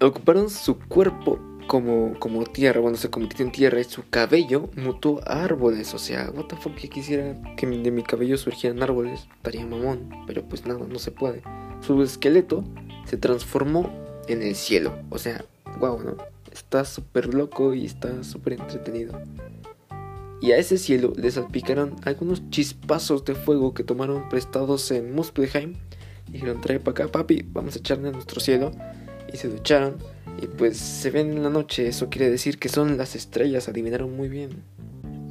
Ocuparon 0.00 0.50
su 0.50 0.78
cuerpo 0.78 1.38
como, 1.66 2.18
como 2.18 2.44
tierra, 2.44 2.80
bueno, 2.80 2.96
se 2.96 3.10
convirtió 3.10 3.44
en 3.44 3.52
tierra 3.52 3.80
y 3.80 3.84
su 3.84 4.08
cabello 4.08 4.68
mutó 4.76 5.20
a 5.26 5.44
árboles. 5.44 5.94
O 5.94 5.98
sea, 5.98 6.30
what 6.34 6.46
the 6.46 6.88
quisiera 6.88 7.40
que 7.56 7.66
de 7.66 7.90
mi 7.90 8.02
cabello 8.02 8.36
surgieran 8.36 8.82
árboles, 8.82 9.28
estaría 9.36 9.64
mamón, 9.64 10.08
pero 10.26 10.42
pues 10.44 10.66
nada, 10.66 10.86
no 10.86 10.98
se 10.98 11.10
puede. 11.10 11.42
Su 11.80 12.02
esqueleto 12.02 12.64
se 13.06 13.16
transformó 13.16 13.90
en 14.28 14.42
el 14.42 14.54
cielo, 14.54 14.92
o 15.10 15.18
sea, 15.18 15.44
wow. 15.80 16.16
Está 16.52 16.84
súper 16.84 17.32
loco 17.32 17.72
y 17.72 17.86
está 17.86 18.22
súper 18.24 18.54
entretenido. 18.54 19.18
Y 20.42 20.50
a 20.50 20.56
ese 20.56 20.76
cielo 20.76 21.12
le 21.16 21.30
salpicaron 21.30 21.94
algunos 22.04 22.50
chispazos 22.50 23.24
de 23.24 23.36
fuego 23.36 23.74
que 23.74 23.84
tomaron 23.84 24.28
prestados 24.28 24.90
en 24.90 25.14
Muspelheim. 25.14 25.74
Dijeron, 26.28 26.60
trae 26.60 26.80
para 26.80 27.04
acá, 27.04 27.12
papi, 27.12 27.46
vamos 27.46 27.76
a 27.76 27.78
echarle 27.78 28.08
a 28.08 28.12
nuestro 28.12 28.40
cielo. 28.40 28.72
Y 29.32 29.36
se 29.36 29.48
ducharon 29.48 29.98
y 30.42 30.46
pues 30.46 30.76
se 30.76 31.10
ven 31.10 31.30
en 31.32 31.42
la 31.44 31.50
noche, 31.50 31.86
eso 31.86 32.10
quiere 32.10 32.28
decir 32.28 32.58
que 32.58 32.68
son 32.68 32.98
las 32.98 33.14
estrellas, 33.14 33.68
adivinaron 33.68 34.14
muy 34.16 34.28
bien. 34.28 34.64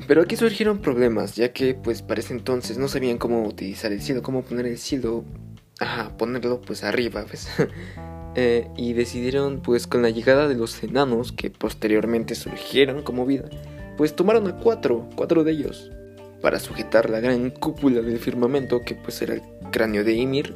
Pero 0.07 0.21
aquí 0.21 0.37
surgieron 0.37 0.79
problemas, 0.79 1.35
ya 1.35 1.51
que 1.51 1.73
pues 1.73 2.01
para 2.01 2.21
ese 2.21 2.33
entonces 2.33 2.77
no 2.77 2.87
sabían 2.87 3.17
cómo 3.17 3.43
utilizar 3.43 3.91
el 3.91 4.01
cielo, 4.01 4.23
cómo 4.23 4.43
poner 4.43 4.65
el 4.65 4.77
cielo, 4.77 5.25
ajá, 5.79 6.17
ponerlo 6.17 6.61
pues 6.61 6.83
arriba, 6.83 7.25
pues. 7.27 7.49
y 8.77 8.93
decidieron 8.93 9.61
pues 9.61 9.87
con 9.87 10.01
la 10.01 10.09
llegada 10.09 10.47
de 10.47 10.55
los 10.55 10.81
enanos, 10.83 11.31
que 11.31 11.49
posteriormente 11.49 12.35
surgieron 12.35 13.03
como 13.03 13.25
vida, 13.25 13.49
pues 13.97 14.15
tomaron 14.15 14.47
a 14.47 14.57
cuatro, 14.57 15.07
cuatro 15.15 15.43
de 15.43 15.51
ellos, 15.51 15.91
para 16.41 16.59
sujetar 16.59 17.09
la 17.09 17.19
gran 17.19 17.49
cúpula 17.51 18.01
del 18.01 18.19
firmamento 18.19 18.81
que 18.81 18.95
pues 18.95 19.21
era 19.21 19.35
el 19.35 19.41
cráneo 19.71 20.03
de 20.03 20.13
Ymir, 20.13 20.55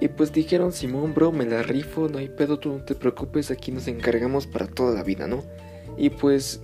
y 0.00 0.08
pues 0.08 0.32
dijeron, 0.32 0.72
Simón, 0.72 1.12
bro, 1.14 1.30
me 1.30 1.44
la 1.44 1.62
rifo, 1.62 2.08
no 2.08 2.18
hay 2.18 2.28
pedo, 2.30 2.58
tú 2.58 2.72
no 2.72 2.82
te 2.82 2.94
preocupes, 2.94 3.50
aquí 3.50 3.70
nos 3.70 3.86
encargamos 3.86 4.46
para 4.46 4.66
toda 4.66 4.94
la 4.94 5.02
vida, 5.02 5.26
¿no? 5.26 5.44
Y 5.98 6.08
pues, 6.08 6.62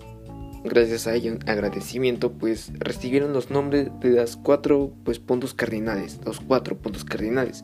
gracias 0.64 1.06
a 1.06 1.14
ello, 1.14 1.36
agradecimiento, 1.46 2.32
pues 2.32 2.72
recibieron 2.78 3.34
los 3.34 3.50
nombres 3.50 3.90
de 4.00 4.10
las 4.10 4.38
cuatro 4.38 4.90
pues, 5.04 5.18
puntos 5.18 5.52
cardinales, 5.52 6.18
los 6.25 6.40
cuatro 6.40 6.78
puntos 6.78 7.04
cardinales, 7.04 7.62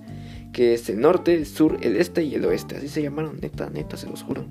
que 0.52 0.74
es 0.74 0.90
el 0.90 1.00
norte, 1.00 1.32
el 1.32 1.46
sur, 1.46 1.78
el 1.80 1.96
este 1.96 2.22
y 2.22 2.34
el 2.34 2.44
oeste, 2.44 2.76
así 2.76 2.88
se 2.88 3.00
llamaron, 3.00 3.38
neta, 3.40 3.70
neta, 3.70 3.96
se 3.96 4.08
los 4.10 4.22
juro. 4.22 4.44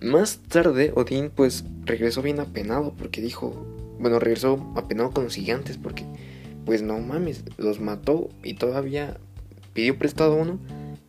Más 0.00 0.38
tarde, 0.48 0.92
Odín 0.94 1.30
pues 1.34 1.64
regresó 1.84 2.22
bien 2.22 2.40
apenado 2.40 2.94
porque 2.96 3.20
dijo, 3.20 3.66
bueno, 3.98 4.18
regresó 4.18 4.72
apenado 4.76 5.10
con 5.10 5.24
los 5.24 5.34
gigantes 5.34 5.78
porque, 5.78 6.04
pues 6.64 6.82
no 6.82 6.98
mames, 6.98 7.44
los 7.56 7.80
mató 7.80 8.28
y 8.42 8.54
todavía 8.54 9.18
pidió 9.72 9.98
prestado 9.98 10.36
uno 10.36 10.58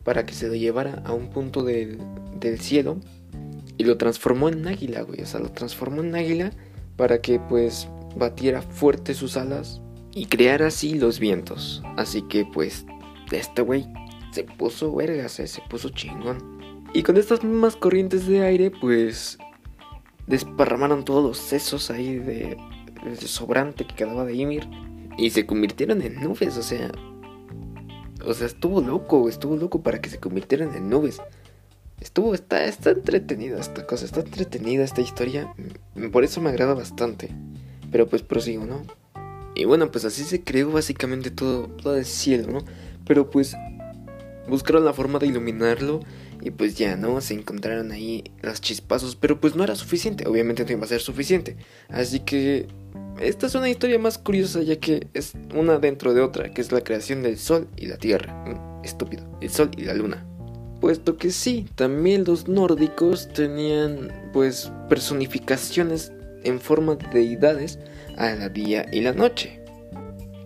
para 0.04 0.24
que 0.24 0.34
se 0.34 0.48
lo 0.48 0.54
llevara 0.54 1.02
a 1.04 1.12
un 1.12 1.28
punto 1.30 1.64
del, 1.64 1.98
cielo 2.60 2.98
y 3.76 3.84
lo 3.84 3.98
transformó 3.98 4.48
en 4.48 4.66
águila, 4.66 5.02
güey. 5.02 5.20
O 5.20 5.26
sea, 5.26 5.40
lo 5.40 5.50
transformó 5.50 6.02
en 6.02 6.14
águila 6.14 6.52
para 6.96 7.20
que 7.20 7.38
pues 7.40 7.88
batiera 8.16 8.62
fuerte 8.62 9.14
sus 9.14 9.36
alas 9.36 9.80
y 10.14 10.26
creara 10.26 10.68
así 10.68 10.94
los 10.94 11.18
vientos. 11.18 11.82
Así 11.96 12.22
que 12.22 12.44
pues 12.46 12.86
este 13.30 13.62
güey 13.62 13.86
se 14.32 14.44
puso 14.44 14.94
vergas, 14.94 15.38
eh, 15.40 15.46
se 15.46 15.60
puso 15.68 15.90
chingón. 15.90 16.57
Y 16.94 17.02
con 17.02 17.16
estas 17.16 17.44
mismas 17.44 17.76
corrientes 17.76 18.26
de 18.26 18.42
aire 18.42 18.70
pues 18.70 19.38
desparramaron 20.26 21.04
todos 21.04 21.22
los 21.22 21.38
sesos 21.38 21.90
ahí 21.90 22.16
de, 22.16 22.56
de 23.04 23.16
sobrante 23.26 23.86
que 23.86 23.94
quedaba 23.94 24.24
de 24.24 24.34
Ymir 24.34 24.68
y 25.16 25.30
se 25.30 25.46
convirtieron 25.46 26.00
en 26.02 26.20
nubes, 26.20 26.56
o 26.56 26.62
sea, 26.62 26.92
o 28.24 28.34
sea, 28.34 28.46
estuvo 28.46 28.80
loco, 28.80 29.28
estuvo 29.28 29.56
loco 29.56 29.82
para 29.82 30.00
que 30.00 30.10
se 30.10 30.18
convirtieran 30.18 30.74
en 30.74 30.88
nubes. 30.88 31.20
Estuvo, 32.00 32.34
está, 32.34 32.64
está 32.64 32.90
entretenida 32.90 33.58
esta 33.58 33.86
cosa, 33.86 34.04
está 34.04 34.20
entretenida 34.20 34.84
esta 34.84 35.00
historia. 35.00 35.52
Mm, 35.94 36.10
por 36.10 36.24
eso 36.24 36.40
me 36.40 36.50
agrada 36.50 36.74
bastante. 36.74 37.30
Pero 37.90 38.06
pues 38.06 38.22
prosigo, 38.22 38.66
¿no? 38.66 38.82
Y 39.54 39.64
bueno, 39.64 39.90
pues 39.90 40.04
así 40.04 40.22
se 40.22 40.42
creó 40.44 40.70
básicamente 40.70 41.30
todo, 41.30 41.68
todo 41.68 41.96
el 41.96 42.04
cielo, 42.04 42.52
¿no? 42.52 42.64
Pero 43.06 43.30
pues 43.30 43.56
buscaron 44.48 44.84
la 44.84 44.92
forma 44.92 45.18
de 45.18 45.26
iluminarlo 45.26 46.00
y 46.40 46.50
pues 46.50 46.76
ya, 46.76 46.96
¿no? 46.96 47.20
Se 47.20 47.34
encontraron 47.34 47.90
ahí 47.92 48.24
los 48.42 48.60
chispazos, 48.60 49.16
pero 49.16 49.40
pues 49.40 49.56
no 49.56 49.64
era 49.64 49.74
suficiente, 49.74 50.26
obviamente 50.26 50.64
no 50.64 50.72
iba 50.72 50.84
a 50.84 50.88
ser 50.88 51.00
suficiente. 51.00 51.56
Así 51.88 52.20
que 52.20 52.66
esta 53.20 53.46
es 53.46 53.54
una 53.54 53.68
historia 53.68 53.98
más 53.98 54.18
curiosa 54.18 54.62
ya 54.62 54.76
que 54.76 55.08
es 55.14 55.32
una 55.54 55.78
dentro 55.78 56.14
de 56.14 56.20
otra, 56.20 56.52
que 56.52 56.60
es 56.60 56.70
la 56.70 56.82
creación 56.82 57.22
del 57.22 57.38
Sol 57.38 57.68
y 57.76 57.86
la 57.86 57.96
Tierra. 57.96 58.32
Mm, 58.46 58.84
estúpido, 58.84 59.24
el 59.40 59.50
Sol 59.50 59.70
y 59.76 59.82
la 59.82 59.94
Luna. 59.94 60.24
Puesto 60.80 61.16
que 61.16 61.30
sí, 61.30 61.66
también 61.74 62.24
los 62.24 62.46
nórdicos 62.46 63.28
tenían 63.32 64.12
pues 64.32 64.70
personificaciones 64.88 66.12
en 66.44 66.60
forma 66.60 66.94
de 66.94 67.08
deidades 67.08 67.80
a 68.16 68.30
la 68.34 68.48
día 68.48 68.86
y 68.92 69.00
la 69.00 69.12
noche. 69.12 69.60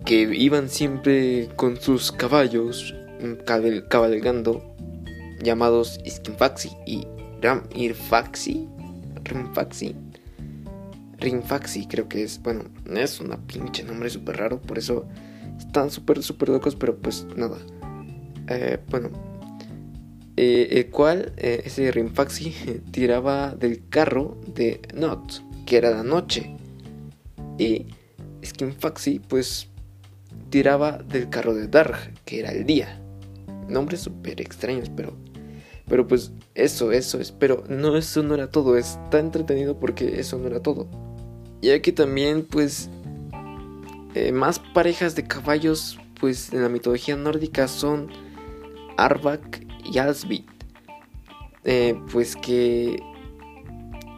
Que 0.05 0.21
iban 0.35 0.69
siempre 0.69 1.49
con 1.55 1.79
sus 1.79 2.11
caballos 2.11 2.95
mm, 3.21 3.43
cabalgando 3.87 4.72
llamados 5.43 5.99
Iskinfaxi 6.05 6.71
y 6.85 7.07
Ramirfaxi. 7.41 8.67
Rimfaxi 9.23 9.95
Rinfaxi 11.23 11.87
creo 11.87 12.09
que 12.09 12.23
es, 12.23 12.41
bueno, 12.41 12.65
es 12.93 13.21
una 13.21 13.37
pinche 13.37 13.83
nombre 13.83 14.09
súper 14.09 14.37
raro, 14.37 14.61
por 14.61 14.77
eso 14.77 15.07
están 15.57 15.89
súper, 15.89 16.21
súper 16.21 16.49
locos, 16.49 16.75
pero 16.75 16.97
pues 16.97 17.25
nada. 17.37 17.57
Eh, 18.49 18.77
bueno, 18.89 19.09
eh, 20.35 20.67
el 20.71 20.89
cual, 20.89 21.31
eh, 21.37 21.61
ese 21.65 21.91
Rinfaxi 21.91 22.51
tiraba 22.91 23.55
del 23.55 23.87
carro 23.87 24.37
de 24.53 24.81
Not, 24.93 25.41
que 25.65 25.77
era 25.77 25.91
la 25.91 26.03
noche. 26.03 26.55
Y 27.57 27.85
Skinfaxi, 28.43 29.19
pues, 29.19 29.69
tiraba 30.49 30.97
del 30.97 31.29
carro 31.29 31.53
de 31.53 31.67
Dark, 31.67 32.13
que 32.25 32.39
era 32.39 32.51
el 32.51 32.65
día. 32.65 32.99
Nombres 33.69 34.01
súper 34.01 34.41
extraños, 34.41 34.91
pero 34.93 35.15
pero 35.87 36.07
pues 36.07 36.31
eso, 36.55 36.91
eso 36.91 37.19
es. 37.19 37.31
Pero 37.31 37.63
no, 37.69 37.95
eso 37.97 38.23
no 38.23 38.33
era 38.35 38.49
todo. 38.49 38.77
Está 38.77 39.19
entretenido 39.19 39.79
porque 39.79 40.19
eso 40.19 40.37
no 40.37 40.47
era 40.47 40.61
todo. 40.61 40.87
Y 41.61 41.71
aquí 41.71 41.91
también, 41.91 42.43
pues, 42.43 42.89
eh, 44.15 44.31
más 44.31 44.59
parejas 44.59 45.15
de 45.15 45.27
caballos, 45.27 45.99
pues, 46.19 46.53
en 46.53 46.61
la 46.61 46.69
mitología 46.69 47.15
nórdica 47.15 47.67
son 47.67 48.09
Arbak 48.97 49.65
y 49.83 49.97
Alsvit. 49.97 50.47
Eh, 51.65 51.97
pues 52.11 52.35
que 52.35 53.01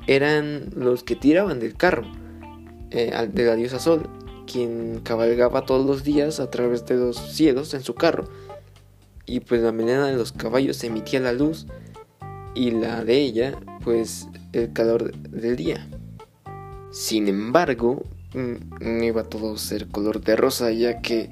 eran 0.07 0.71
los 0.75 1.03
que 1.03 1.15
tiraban 1.15 1.59
del 1.59 1.75
carro 1.75 2.07
eh, 2.89 3.11
de 3.31 3.45
la 3.45 3.55
diosa 3.55 3.79
Sol, 3.79 4.09
quien 4.51 5.01
cabalgaba 5.03 5.65
todos 5.65 5.85
los 5.85 6.03
días 6.03 6.39
a 6.39 6.49
través 6.49 6.85
de 6.87 6.95
los 6.95 7.17
cielos 7.17 7.73
en 7.73 7.83
su 7.83 7.93
carro. 7.93 8.25
Y 9.25 9.39
pues 9.39 9.61
la 9.61 9.71
melena 9.71 10.07
de 10.07 10.15
los 10.15 10.31
caballos 10.31 10.83
emitía 10.83 11.19
la 11.19 11.33
luz 11.33 11.67
y 12.53 12.71
la 12.71 13.03
de 13.03 13.17
ella, 13.17 13.59
pues 13.83 14.27
el 14.53 14.71
calor 14.71 15.15
del 15.17 15.55
día. 15.55 15.87
Sin 16.91 17.27
embargo, 17.27 18.03
no 18.33 19.03
iba 19.03 19.23
todo 19.23 19.53
a 19.53 19.57
ser 19.57 19.87
color 19.87 20.21
de 20.21 20.35
rosa, 20.35 20.71
ya 20.71 21.01
que 21.01 21.29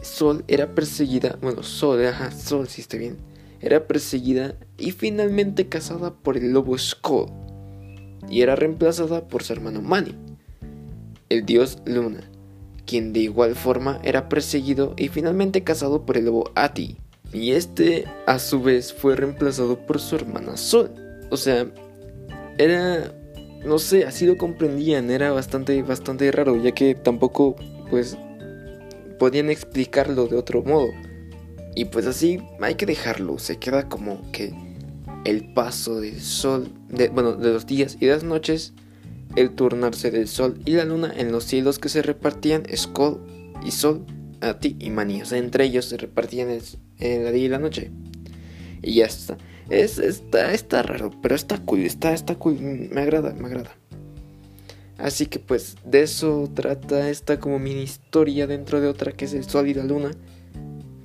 Sol 0.00 0.44
era 0.48 0.74
perseguida, 0.74 1.38
bueno, 1.40 1.62
Sol, 1.62 2.04
ajá, 2.04 2.30
Sol, 2.30 2.68
si 2.68 2.80
está 2.80 2.96
bien, 2.96 3.18
era 3.60 3.86
perseguida 3.86 4.56
y 4.76 4.90
finalmente 4.90 5.68
casada 5.68 6.12
por 6.12 6.36
el 6.36 6.52
lobo 6.52 6.76
Skull, 6.76 7.30
y 8.28 8.42
era 8.42 8.56
reemplazada 8.56 9.28
por 9.28 9.44
su 9.44 9.52
hermano 9.52 9.80
Mani, 9.80 10.16
el 11.28 11.46
dios 11.46 11.78
Luna, 11.86 12.28
quien 12.84 13.12
de 13.12 13.20
igual 13.20 13.54
forma 13.54 14.00
era 14.02 14.28
perseguido 14.28 14.94
y 14.96 15.08
finalmente 15.08 15.62
casado 15.62 16.04
por 16.04 16.16
el 16.16 16.24
lobo 16.24 16.50
Ati, 16.54 16.96
Y 17.32 17.52
este, 17.52 18.04
a 18.26 18.38
su 18.38 18.60
vez, 18.62 18.92
fue 18.92 19.16
reemplazado 19.16 19.78
por 19.78 20.00
su 20.00 20.16
hermana 20.16 20.56
Sol. 20.56 20.90
O 21.30 21.36
sea, 21.36 21.66
era, 22.58 23.14
no 23.64 23.78
sé, 23.78 24.04
así 24.04 24.26
lo 24.26 24.36
comprendían, 24.36 25.10
era 25.10 25.32
bastante, 25.32 25.82
bastante 25.82 26.30
raro, 26.30 26.56
ya 26.56 26.72
que 26.72 26.94
tampoco, 26.94 27.56
pues, 27.90 28.18
podían 29.18 29.50
explicarlo 29.50 30.26
de 30.26 30.36
otro 30.36 30.62
modo. 30.62 30.88
Y 31.74 31.86
pues 31.86 32.06
así 32.06 32.42
hay 32.60 32.74
que 32.74 32.86
dejarlo, 32.86 33.38
se 33.38 33.56
queda 33.56 33.88
como 33.88 34.30
que 34.30 34.52
el 35.24 35.54
paso 35.54 36.00
del 36.00 36.20
sol, 36.20 36.68
de, 36.88 37.08
bueno, 37.08 37.32
de 37.32 37.52
los 37.52 37.66
días 37.66 37.96
y 38.00 38.06
las 38.06 38.24
noches, 38.24 38.74
el 39.36 39.54
turnarse 39.54 40.10
del 40.10 40.28
sol 40.28 40.60
y 40.66 40.72
la 40.72 40.84
luna 40.84 41.12
en 41.16 41.32
los 41.32 41.44
cielos 41.44 41.78
que 41.78 41.88
se 41.88 42.02
repartían 42.02 42.64
Skull 42.74 43.20
y 43.64 43.70
Sol 43.70 44.04
a 44.42 44.58
ti 44.58 44.76
y 44.78 44.90
Mani. 44.90 45.22
O 45.22 45.24
sea, 45.24 45.38
entre 45.38 45.64
ellos 45.64 45.86
se 45.86 45.96
repartían 45.96 46.50
el, 46.50 47.24
la 47.24 47.30
día 47.30 47.44
y 47.44 47.48
la 47.48 47.58
noche. 47.58 47.90
Y 48.82 48.94
ya 48.96 49.06
está. 49.06 49.38
Es, 49.70 49.98
está, 49.98 50.52
está 50.52 50.82
raro, 50.82 51.10
pero 51.22 51.34
está 51.34 51.58
cool, 51.58 51.80
está, 51.80 52.12
está 52.12 52.34
cool. 52.34 52.58
Me 52.60 53.00
agrada, 53.00 53.32
me 53.32 53.46
agrada. 53.46 53.70
Así 54.98 55.26
que 55.26 55.38
pues 55.38 55.76
de 55.84 56.02
eso 56.02 56.50
trata 56.54 57.08
esta 57.08 57.40
como 57.40 57.58
mini 57.58 57.82
historia 57.82 58.46
dentro 58.46 58.80
de 58.80 58.88
otra 58.88 59.12
que 59.12 59.24
es 59.24 59.34
el 59.34 59.44
Sol 59.44 59.68
y 59.68 59.74
la 59.74 59.84
Luna. 59.84 60.10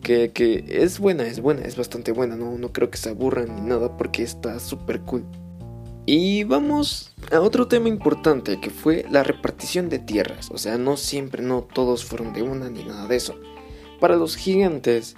Que, 0.02 0.32
que 0.32 0.64
es 0.68 1.00
buena, 1.00 1.28
es 1.28 1.42
buena, 1.42 1.62
es 1.64 1.76
bastante 1.76 2.14
buena, 2.14 2.38
no, 2.38 2.58
no 2.58 2.72
creo 2.72 2.90
que 2.90 2.98
se 2.98 3.10
aburran 3.10 3.54
ni 3.56 3.62
nada 3.62 3.98
porque 3.98 4.24
está 4.24 4.58
súper 4.60 5.02
cool. 5.02 5.26
Y 6.10 6.46
vamos 6.46 7.12
a 7.34 7.42
otro 7.42 7.68
tema 7.68 7.90
importante 7.90 8.62
que 8.62 8.70
fue 8.70 9.06
la 9.12 9.24
repartición 9.24 9.90
de 9.90 10.00
tierras. 10.00 10.50
O 10.52 10.58
sea, 10.58 10.78
no 10.78 10.96
siempre, 10.96 11.44
no 11.44 11.64
todos 11.64 12.06
fueron 12.06 12.32
de 12.32 12.44
una 12.44 12.70
ni 12.70 12.86
nada 12.86 13.08
de 13.08 13.18
eso. 13.18 13.36
Para 14.00 14.16
los 14.16 14.38
gigantes 14.38 15.18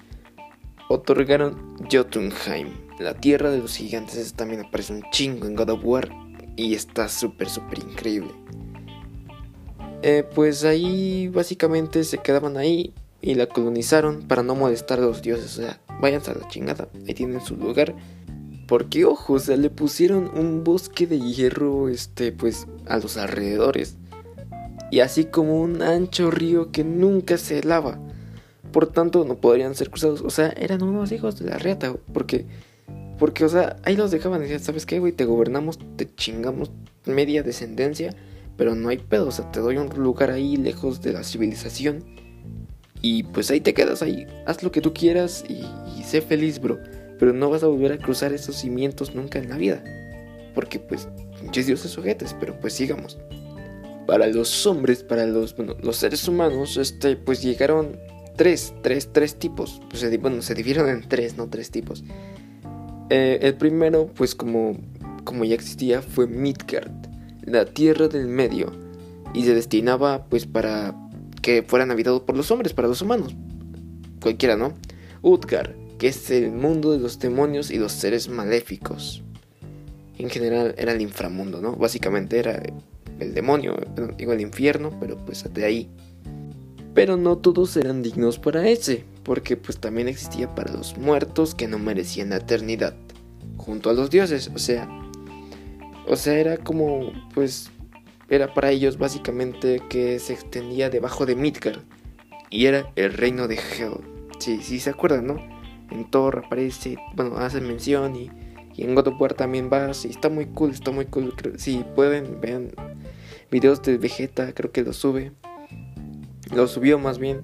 otorgaron 0.90 1.78
Jotunheim. 1.92 2.70
La 2.98 3.14
tierra 3.14 3.52
de 3.52 3.60
los 3.60 3.76
gigantes 3.76 4.16
Eso 4.16 4.36
también 4.36 4.62
aparece 4.62 4.94
un 4.94 5.04
chingo 5.12 5.46
en 5.46 5.56
God 5.56 5.70
of 5.70 5.86
War 5.86 6.10
y 6.56 6.74
está 6.74 7.08
súper, 7.08 7.50
súper 7.50 7.78
increíble. 7.78 8.32
Eh, 10.02 10.28
pues 10.34 10.64
ahí 10.64 11.28
básicamente 11.28 12.04
se 12.04 12.18
quedaban 12.18 12.58
ahí 12.58 12.96
y 13.22 13.36
la 13.36 13.46
colonizaron 13.46 14.24
para 14.24 14.42
no 14.42 14.56
molestar 14.56 14.98
a 14.98 15.04
los 15.04 15.22
dioses. 15.22 15.60
O 15.60 15.62
sea, 15.62 15.80
váyanse 16.02 16.32
a 16.32 16.34
la 16.34 16.48
chingada, 16.48 16.88
ahí 17.08 17.14
tienen 17.14 17.42
su 17.42 17.56
lugar 17.56 17.94
porque, 18.70 19.04
ojo, 19.04 19.34
o 19.34 19.40
sea, 19.40 19.58
le 19.58 19.72
pusieron 19.72 20.30
un 20.38 20.64
bosque 20.64 21.08
de 21.08 21.20
hierro, 21.20 21.90
este, 21.90 22.32
pues, 22.32 22.68
a 22.86 23.00
los 23.00 23.18
alrededores. 23.18 23.98
Y 24.92 25.00
así 25.00 25.26
como 25.26 25.60
un 25.60 25.82
ancho 25.82 26.30
río 26.30 26.72
que 26.72 26.84
nunca 26.84 27.40
se 27.40 27.64
lava. 27.64 28.00
Por 28.72 28.86
tanto, 28.86 29.26
no 29.26 29.42
podrían 29.42 29.74
ser 29.74 29.90
cruzados. 29.90 30.22
O 30.22 30.30
sea, 30.30 30.50
eran 30.50 30.84
unos 30.84 31.12
hijos 31.12 31.40
de 31.40 31.50
la 31.50 31.58
reata. 31.58 31.96
Porque, 32.14 32.46
porque, 33.18 33.44
o 33.44 33.50
sea, 33.50 33.78
ahí 33.86 33.96
los 33.96 34.12
dejaban. 34.12 34.40
Decían, 34.40 34.60
¿sabes 34.60 34.86
qué, 34.86 35.00
güey? 35.00 35.14
Te 35.14 35.26
gobernamos, 35.26 35.80
te 35.96 36.06
chingamos 36.06 36.70
media 37.06 37.42
descendencia. 37.42 38.16
Pero 38.56 38.76
no 38.76 38.90
hay 38.90 39.00
pedo. 39.00 39.30
O 39.30 39.32
sea, 39.32 39.52
te 39.52 39.62
doy 39.62 39.78
un 39.78 39.90
lugar 39.98 40.30
ahí 40.30 40.58
lejos 40.58 41.02
de 41.02 41.14
la 41.14 41.24
civilización. 41.24 42.06
Y 43.02 43.24
pues 43.24 43.50
ahí 43.50 43.62
te 43.62 43.74
quedas 43.74 44.04
ahí. 44.04 44.28
Haz 44.46 44.62
lo 44.62 44.72
que 44.72 44.82
tú 44.82 44.94
quieras 44.94 45.44
y, 45.50 45.66
y 45.98 46.04
sé 46.04 46.22
feliz, 46.22 46.60
bro 46.60 46.78
pero 47.20 47.34
no 47.34 47.50
vas 47.50 47.64
a 47.64 47.68
volver 47.68 47.92
a 47.92 47.98
cruzar 47.98 48.34
esos 48.34 48.56
cimientos 48.56 49.14
nunca 49.14 49.38
en 49.38 49.50
la 49.50 49.58
vida. 49.58 49.84
Porque 50.56 50.80
pues, 50.80 51.10
pinches 51.40 51.68
dioses 51.68 51.92
sujetes, 51.92 52.36
pero 52.40 52.58
pues 52.60 52.74
sigamos. 52.74 53.20
Para 54.08 54.26
los 54.28 54.66
hombres, 54.66 55.04
para 55.04 55.28
los, 55.28 55.56
bueno, 55.56 55.76
los 55.84 55.98
seres 55.98 56.28
humanos, 56.28 56.78
este, 56.78 57.16
pues 57.18 57.44
llegaron 57.44 58.00
tres, 58.38 58.74
tres, 58.82 59.10
tres 59.12 59.36
tipos. 59.36 59.82
Pues, 59.90 60.20
bueno, 60.20 60.42
se 60.42 60.56
dividieron 60.56 60.90
en 60.90 61.08
tres, 61.08 61.38
no 61.38 61.50
tres 61.50 61.70
tipos. 61.70 62.04
Eh, 63.10 63.40
el 63.42 63.56
primero, 63.56 64.10
pues 64.16 64.34
como, 64.34 64.78
como 65.26 65.44
ya 65.44 65.56
existía, 65.56 66.02
fue 66.02 66.26
Midgard, 66.26 66.92
la 67.44 67.66
tierra 67.66 68.08
del 68.08 68.28
medio. 68.28 68.72
Y 69.34 69.44
se 69.44 69.54
destinaba 69.54 70.26
pues 70.26 70.48
para 70.48 70.96
que 71.42 71.64
fueran 71.64 71.92
habitados 71.92 72.22
por 72.22 72.36
los 72.36 72.50
hombres, 72.50 72.74
para 72.74 72.88
los 72.88 73.02
humanos. 73.02 73.36
Cualquiera, 74.22 74.56
¿no? 74.56 74.74
Utgard, 75.22 75.76
que 76.00 76.08
es 76.08 76.32
el 76.32 76.52
mundo 76.52 76.92
de 76.94 77.00
los 77.00 77.20
demonios 77.20 77.70
y 77.70 77.78
los 77.78 77.92
seres 77.92 78.30
maléficos. 78.30 79.22
En 80.18 80.30
general 80.30 80.74
era 80.78 80.94
el 80.94 81.02
inframundo, 81.02 81.62
¿no? 81.62 81.76
Básicamente 81.76 82.40
era 82.40 82.64
el 83.20 83.34
demonio, 83.34 83.78
digo 84.18 84.34
el 84.34 84.42
infierno, 84.42 84.98
pero 85.00 85.18
pues 85.18 85.46
de 85.54 85.66
ahí. 85.66 85.90
Pero 86.96 87.18
no 87.18 87.38
todos 87.38 87.76
eran 87.78 88.02
dignos 88.02 88.40
para 88.40 88.68
ese, 88.68 89.04
porque 89.24 89.58
pues 89.58 89.78
también 89.80 90.08
existía 90.08 90.56
para 90.56 90.74
los 90.74 90.98
muertos 90.98 91.54
que 91.54 91.68
no 91.68 91.78
merecían 91.78 92.30
la 92.30 92.38
eternidad, 92.38 92.96
junto 93.58 93.90
a 93.90 93.94
los 93.94 94.10
dioses, 94.10 94.50
o 94.56 94.58
sea, 94.58 94.90
o 96.08 96.16
sea, 96.16 96.40
era 96.40 96.58
como 96.58 97.12
pues 97.34 97.70
era 98.30 98.54
para 98.54 98.72
ellos 98.72 98.98
básicamente 98.98 99.82
que 99.90 100.18
se 100.20 100.34
extendía 100.34 100.90
debajo 100.90 101.26
de 101.26 101.36
Midgard 101.36 101.82
y 102.50 102.66
era 102.66 102.92
el 102.96 103.14
reino 103.14 103.48
de 103.48 103.56
Hell. 103.56 104.00
Sí, 104.40 104.62
sí 104.64 104.80
se 104.80 104.92
acuerdan, 104.92 105.28
¿no? 105.28 105.59
En 105.92 106.10
Thor 106.10 106.44
aparece, 106.46 106.98
bueno, 107.16 107.38
hace 107.38 107.62
mención 107.62 108.16
y, 108.16 108.30
en 108.78 108.96
God 108.96 109.10
of 109.10 109.20
War 109.20 109.34
también 109.34 109.70
va, 109.72 109.92
y 110.06 110.08
está 110.08 110.30
muy 110.30 110.46
cool, 110.46 110.72
está 110.72 110.92
muy 110.92 111.06
cool. 111.06 111.34
Si 111.58 111.84
pueden, 111.96 112.40
vean 112.40 112.72
videos 113.52 113.82
de 113.82 113.98
Vegeta, 113.98 114.54
creo 114.54 114.72
que 114.72 114.84
lo 114.84 114.94
sube. 114.94 115.34
Lo 116.54 116.66
subió 116.68 116.98
más 116.98 117.20
bien 117.20 117.42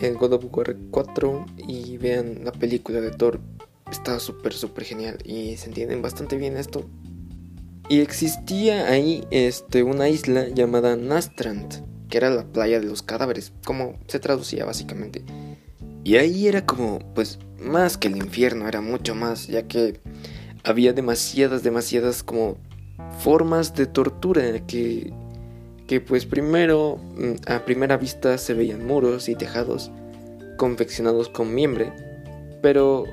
en 0.00 0.14
God 0.14 0.32
of 0.32 0.44
War 0.50 0.76
4 0.90 1.46
y 1.66 1.96
vean 1.98 2.44
la 2.44 2.52
película 2.52 3.00
de 3.00 3.10
Thor. 3.10 3.40
Está 3.90 4.18
súper, 4.18 4.52
súper 4.52 4.84
genial 4.84 5.18
y 5.24 5.56
se 5.56 5.68
entienden 5.68 6.02
bastante 6.02 6.36
bien 6.36 6.56
esto. 6.56 6.84
Y 7.88 8.00
existía 8.00 8.88
ahí 8.88 9.26
este, 9.30 9.82
una 9.82 10.08
isla 10.08 10.48
llamada 10.48 10.96
Nastrand, 10.96 12.08
que 12.10 12.18
era 12.18 12.28
la 12.30 12.44
playa 12.44 12.80
de 12.80 12.86
los 12.86 13.02
cadáveres, 13.02 13.52
como 13.64 13.98
se 14.08 14.18
traducía 14.18 14.66
básicamente. 14.66 15.24
Y 16.08 16.16
ahí 16.16 16.48
era 16.48 16.64
como, 16.64 17.00
pues, 17.14 17.38
más 17.60 17.98
que 17.98 18.08
el 18.08 18.16
infierno, 18.16 18.66
era 18.66 18.80
mucho 18.80 19.14
más, 19.14 19.46
ya 19.46 19.68
que 19.68 20.00
había 20.64 20.94
demasiadas, 20.94 21.62
demasiadas 21.62 22.22
como 22.22 22.56
formas 23.18 23.74
de 23.74 23.84
tortura 23.84 24.58
que, 24.66 25.12
que 25.86 26.00
pues 26.00 26.24
primero, 26.24 26.96
mm, 26.96 27.52
a 27.52 27.62
primera 27.66 27.98
vista 27.98 28.38
se 28.38 28.54
veían 28.54 28.86
muros 28.86 29.28
y 29.28 29.34
tejados 29.34 29.90
confeccionados 30.56 31.28
con 31.28 31.54
miembre, 31.54 31.92
pero 32.62 33.04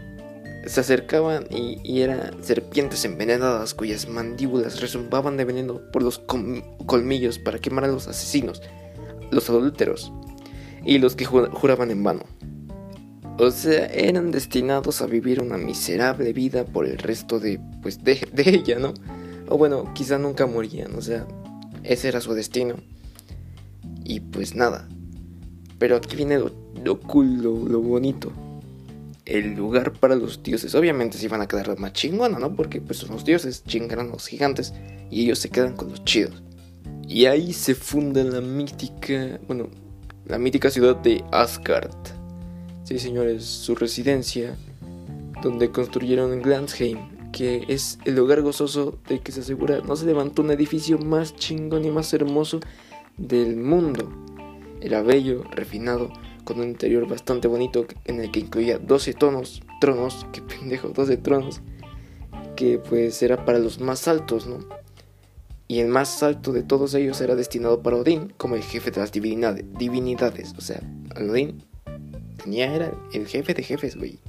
se 0.65 0.79
acercaban 0.79 1.47
y, 1.49 1.81
y 1.83 1.99
eran 1.99 2.41
serpientes 2.45 3.03
envenenadas 3.03 3.73
cuyas 3.73 4.07
mandíbulas 4.07 4.79
resumbaban 4.79 5.35
de 5.35 5.43
veneno 5.43 5.81
por 5.91 6.01
los 6.01 6.19
colmillos 6.19 7.39
para 7.39 7.59
quemar 7.59 7.83
a 7.83 7.89
los 7.89 8.07
asesinos, 8.07 8.61
los 9.31 9.49
adúlteros 9.49 10.13
y 10.85 10.99
los 10.99 11.17
que 11.17 11.25
juraban 11.25 11.91
en 11.91 12.01
vano. 12.01 12.34
O 13.37 13.51
sea, 13.51 13.87
eran 13.87 14.31
destinados 14.31 15.01
a 15.01 15.07
vivir 15.07 15.41
una 15.41 15.57
miserable 15.57 16.31
vida 16.31 16.63
por 16.63 16.85
el 16.85 16.97
resto 16.97 17.39
de, 17.39 17.59
pues, 17.81 18.01
de, 18.03 18.21
ella, 18.35 18.79
¿no? 18.79 18.93
O 19.49 19.57
bueno, 19.57 19.93
quizá 19.93 20.17
nunca 20.17 20.47
morían, 20.47 20.95
o 20.95 21.01
sea, 21.01 21.27
ese 21.83 22.07
era 22.07 22.21
su 22.21 22.33
destino. 22.33 22.75
Y 24.03 24.21
pues 24.21 24.55
nada. 24.55 24.87
Pero 25.77 25.97
aquí 25.97 26.15
viene 26.15 26.39
lo, 26.39 26.99
cool, 27.01 27.41
lo, 27.41 27.81
bonito. 27.81 28.31
El 29.25 29.55
lugar 29.55 29.91
para 29.93 30.15
los 30.15 30.41
dioses. 30.41 30.73
Obviamente 30.73 31.17
se 31.17 31.25
iban 31.25 31.41
a 31.41 31.47
quedar 31.47 31.77
más 31.77 31.93
chingona, 31.93 32.39
¿no? 32.39 32.55
Porque 32.55 32.79
pues 32.79 32.99
son 32.99 33.11
los 33.11 33.25
dioses, 33.25 33.63
chingaron 33.65 34.09
los 34.11 34.27
gigantes. 34.27 34.73
Y 35.11 35.23
ellos 35.23 35.39
se 35.39 35.49
quedan 35.49 35.75
con 35.75 35.89
los 35.89 36.03
chidos. 36.05 36.41
Y 37.07 37.25
ahí 37.25 37.51
se 37.51 37.75
funda 37.75 38.23
la 38.23 38.41
mítica, 38.41 39.39
bueno, 39.47 39.69
la 40.25 40.37
mítica 40.37 40.69
ciudad 40.69 40.95
de 40.97 41.23
Asgard 41.31 42.24
Sí, 42.85 42.99
señores, 42.99 43.43
su 43.43 43.73
residencia, 43.73 44.55
donde 45.41 45.71
construyeron 45.71 46.39
Glansheim, 46.39 47.31
que 47.31 47.65
es 47.67 47.97
el 48.05 48.19
hogar 48.19 48.43
gozoso 48.43 48.99
de 49.09 49.21
que 49.21 49.31
se 49.31 49.39
asegura 49.39 49.79
no 49.79 49.95
se 49.95 50.05
levantó 50.05 50.43
un 50.43 50.51
edificio 50.51 50.99
más 50.99 51.35
chingón 51.35 51.83
y 51.83 51.89
más 51.89 52.13
hermoso 52.13 52.59
del 53.17 53.57
mundo. 53.57 54.07
Era 54.81 55.01
bello, 55.01 55.45
refinado, 55.49 56.13
con 56.43 56.59
un 56.59 56.67
interior 56.67 57.07
bastante 57.07 57.47
bonito 57.47 57.87
en 58.05 58.19
el 58.19 58.29
que 58.29 58.41
incluía 58.41 58.77
12 58.77 59.15
tonos, 59.15 59.63
tronos, 59.81 60.27
que 60.31 60.43
pendejo, 60.43 60.89
12 60.89 61.17
tronos, 61.17 61.61
que 62.55 62.77
pues 62.77 63.23
era 63.23 63.45
para 63.45 63.57
los 63.57 63.79
más 63.79 64.07
altos, 64.07 64.45
¿no? 64.45 64.59
Y 65.67 65.79
el 65.79 65.87
más 65.87 66.21
alto 66.21 66.53
de 66.53 66.61
todos 66.61 66.93
ellos 66.93 67.19
era 67.19 67.33
destinado 67.33 67.81
para 67.81 67.97
Odín 67.97 68.31
como 68.37 68.53
el 68.53 68.61
jefe 68.61 68.91
de 68.91 69.01
las 69.01 69.11
divinidades, 69.11 69.65
divinidades. 69.75 70.53
O 70.55 70.61
sea, 70.61 70.83
Odín 71.19 71.63
era 72.53 72.93
el 73.13 73.27
jefe 73.27 73.53
de 73.53 73.63
jefes, 73.63 73.95
güey. 73.95 74.19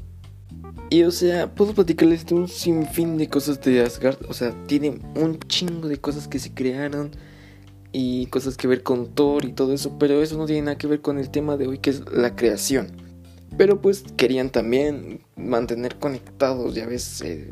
Y 0.88 1.02
o 1.02 1.10
sea, 1.10 1.52
puedo 1.52 1.74
platicarles 1.74 2.26
de 2.26 2.34
un 2.34 2.48
sinfín 2.48 3.18
de 3.18 3.28
cosas 3.28 3.60
de 3.60 3.82
Asgard. 3.82 4.18
O 4.28 4.34
sea, 4.34 4.54
tiene 4.66 5.00
un 5.16 5.38
chingo 5.40 5.88
de 5.88 5.96
cosas 5.98 6.28
que 6.28 6.38
se 6.38 6.54
crearon 6.54 7.10
y 7.92 8.26
cosas 8.26 8.56
que 8.56 8.68
ver 8.68 8.82
con 8.82 9.14
Thor 9.14 9.44
y 9.44 9.52
todo 9.52 9.72
eso. 9.72 9.98
Pero 9.98 10.22
eso 10.22 10.38
no 10.38 10.46
tiene 10.46 10.62
nada 10.62 10.78
que 10.78 10.86
ver 10.86 11.00
con 11.00 11.18
el 11.18 11.30
tema 11.30 11.56
de 11.56 11.66
hoy, 11.66 11.78
que 11.78 11.90
es 11.90 12.02
la 12.12 12.36
creación. 12.36 12.88
Pero 13.56 13.80
pues 13.80 14.04
querían 14.16 14.50
también 14.50 15.20
mantener 15.36 15.96
conectados, 15.96 16.74
ya 16.74 16.86
ves, 16.86 17.22
eh, 17.22 17.48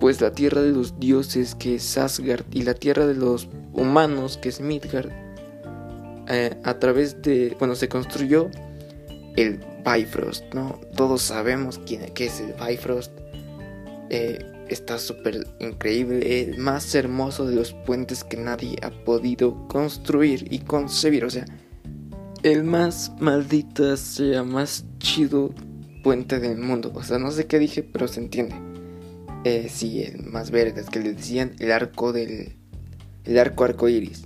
pues 0.00 0.20
la 0.20 0.32
tierra 0.32 0.62
de 0.62 0.70
los 0.70 0.98
dioses 1.00 1.54
que 1.54 1.76
es 1.76 1.98
Asgard 1.98 2.44
y 2.52 2.62
la 2.62 2.74
tierra 2.74 3.06
de 3.06 3.14
los 3.14 3.48
humanos 3.72 4.38
que 4.38 4.48
es 4.48 4.60
Midgard. 4.60 5.10
Eh, 6.28 6.56
a 6.62 6.78
través 6.78 7.20
de, 7.20 7.54
bueno, 7.58 7.74
se 7.74 7.88
construyó 7.88 8.48
el 9.36 9.60
Bifrost, 9.84 10.52
¿no? 10.54 10.80
Todos 10.96 11.22
sabemos 11.22 11.80
quién, 11.86 12.02
es 12.16 12.40
el 12.40 12.54
Bifrost. 12.54 13.12
Eh, 14.10 14.38
está 14.68 14.98
súper 14.98 15.46
increíble, 15.60 16.42
el 16.42 16.58
más 16.58 16.94
hermoso 16.94 17.46
de 17.46 17.54
los 17.54 17.72
puentes 17.72 18.24
que 18.24 18.36
nadie 18.36 18.76
ha 18.82 18.90
podido 19.04 19.68
construir 19.68 20.46
y 20.50 20.60
concebir. 20.60 21.24
O 21.24 21.30
sea, 21.30 21.44
el 22.42 22.64
más 22.64 23.12
maldita 23.20 23.96
sea, 23.96 24.42
más 24.42 24.84
chido 24.98 25.54
puente 26.02 26.38
del 26.40 26.58
mundo. 26.58 26.92
O 26.94 27.02
sea, 27.02 27.18
no 27.18 27.30
sé 27.30 27.46
qué 27.46 27.58
dije, 27.58 27.82
pero 27.82 28.08
se 28.08 28.20
entiende. 28.20 28.54
Eh, 29.44 29.68
sí, 29.68 30.02
el 30.02 30.24
más 30.24 30.50
verde, 30.50 30.80
es 30.80 30.88
que 30.88 31.00
le 31.00 31.12
decían 31.14 31.52
el 31.58 31.72
arco 31.72 32.12
del. 32.12 32.56
El 33.24 33.38
arco 33.38 33.64
arco 33.64 33.88
iris. 33.88 34.24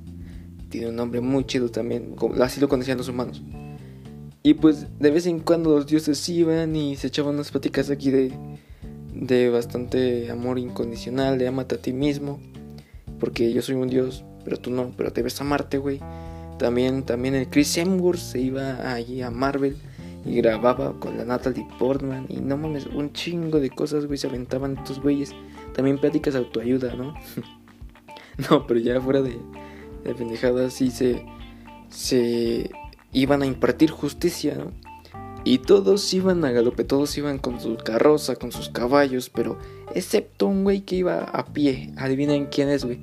Tiene 0.69 0.89
un 0.89 0.97
nombre 0.97 1.21
muy 1.21 1.45
chido 1.47 1.71
también, 1.71 2.15
así 2.43 2.61
lo 2.61 2.69
conocían 2.69 2.99
los 2.99 3.09
humanos. 3.09 3.43
Y 4.49 4.55
pues 4.55 4.87
de 4.99 5.11
vez 5.11 5.27
en 5.27 5.41
cuando 5.41 5.77
los 5.77 5.87
dioses 5.87 6.27
iban 6.31 6.75
y 6.75 6.97
se 6.97 7.09
echaban 7.09 7.35
unas 7.35 7.51
pláticas 7.51 7.91
aquí 7.91 8.11
de 8.11 8.33
de 9.13 9.51
bastante 9.51 10.31
amor 10.31 10.59
incondicional, 10.59 11.37
de 11.37 11.49
amate 11.49 11.75
a 11.75 11.79
ti 11.83 11.93
mismo, 11.93 12.41
porque 13.21 13.53
yo 13.53 13.61
soy 13.61 13.75
un 13.75 13.91
dios, 13.91 14.25
pero 14.47 14.57
tú 14.57 14.71
no, 14.71 14.91
pero 14.97 15.11
debes 15.11 15.39
amarte, 15.43 15.77
güey. 15.77 16.01
También, 16.59 17.03
también 17.03 17.35
el 17.35 17.51
Chris 17.51 17.77
Hemsworth 17.77 18.21
se 18.21 18.41
iba 18.41 18.91
allí 18.91 19.21
a 19.21 19.31
Marvel 19.31 19.77
y 20.25 20.37
grababa 20.37 20.99
con 20.99 21.19
la 21.19 21.27
Natalie 21.27 21.69
Portman 21.79 22.25
y 22.31 22.37
no 22.37 22.57
mames, 22.57 22.87
un 22.87 23.13
chingo 23.13 23.61
de 23.61 23.69
cosas, 23.69 24.07
güey, 24.07 24.17
se 24.17 24.29
aventaban 24.29 24.79
estos 24.79 24.99
güeyes. 25.03 25.35
También 25.75 25.99
pláticas 25.99 26.35
autoayuda, 26.35 26.95
¿no? 26.95 27.13
no, 28.51 28.67
pero 28.67 28.81
ya 28.81 28.99
fuera 28.99 29.21
de, 29.21 29.37
de 30.05 30.15
pendejadas 30.15 30.73
sí 30.73 30.91
se, 30.91 31.23
se 31.91 32.71
iban 33.13 33.43
a 33.43 33.47
impartir 33.47 33.91
justicia, 33.91 34.55
¿no? 34.55 34.73
Y 35.45 35.59
todos 35.59 36.13
iban 36.13 36.45
a 36.45 36.51
galope, 36.51 36.85
todos 36.85 37.17
iban 37.17 37.39
con 37.39 37.61
su 37.61 37.77
carroza, 37.77 38.37
con 38.37 38.53
sus 38.53 38.69
caballos, 38.69 39.31
pero 39.31 39.59
excepto 39.95 40.47
un 40.47 40.65
güey 40.65 40.83
que 40.83 40.97
iba 40.97 41.21
a 41.21 41.47
pie. 41.47 41.93
Adivinen 41.97 42.47
quién 42.47 42.69
es, 42.69 42.85
güey. 42.85 43.01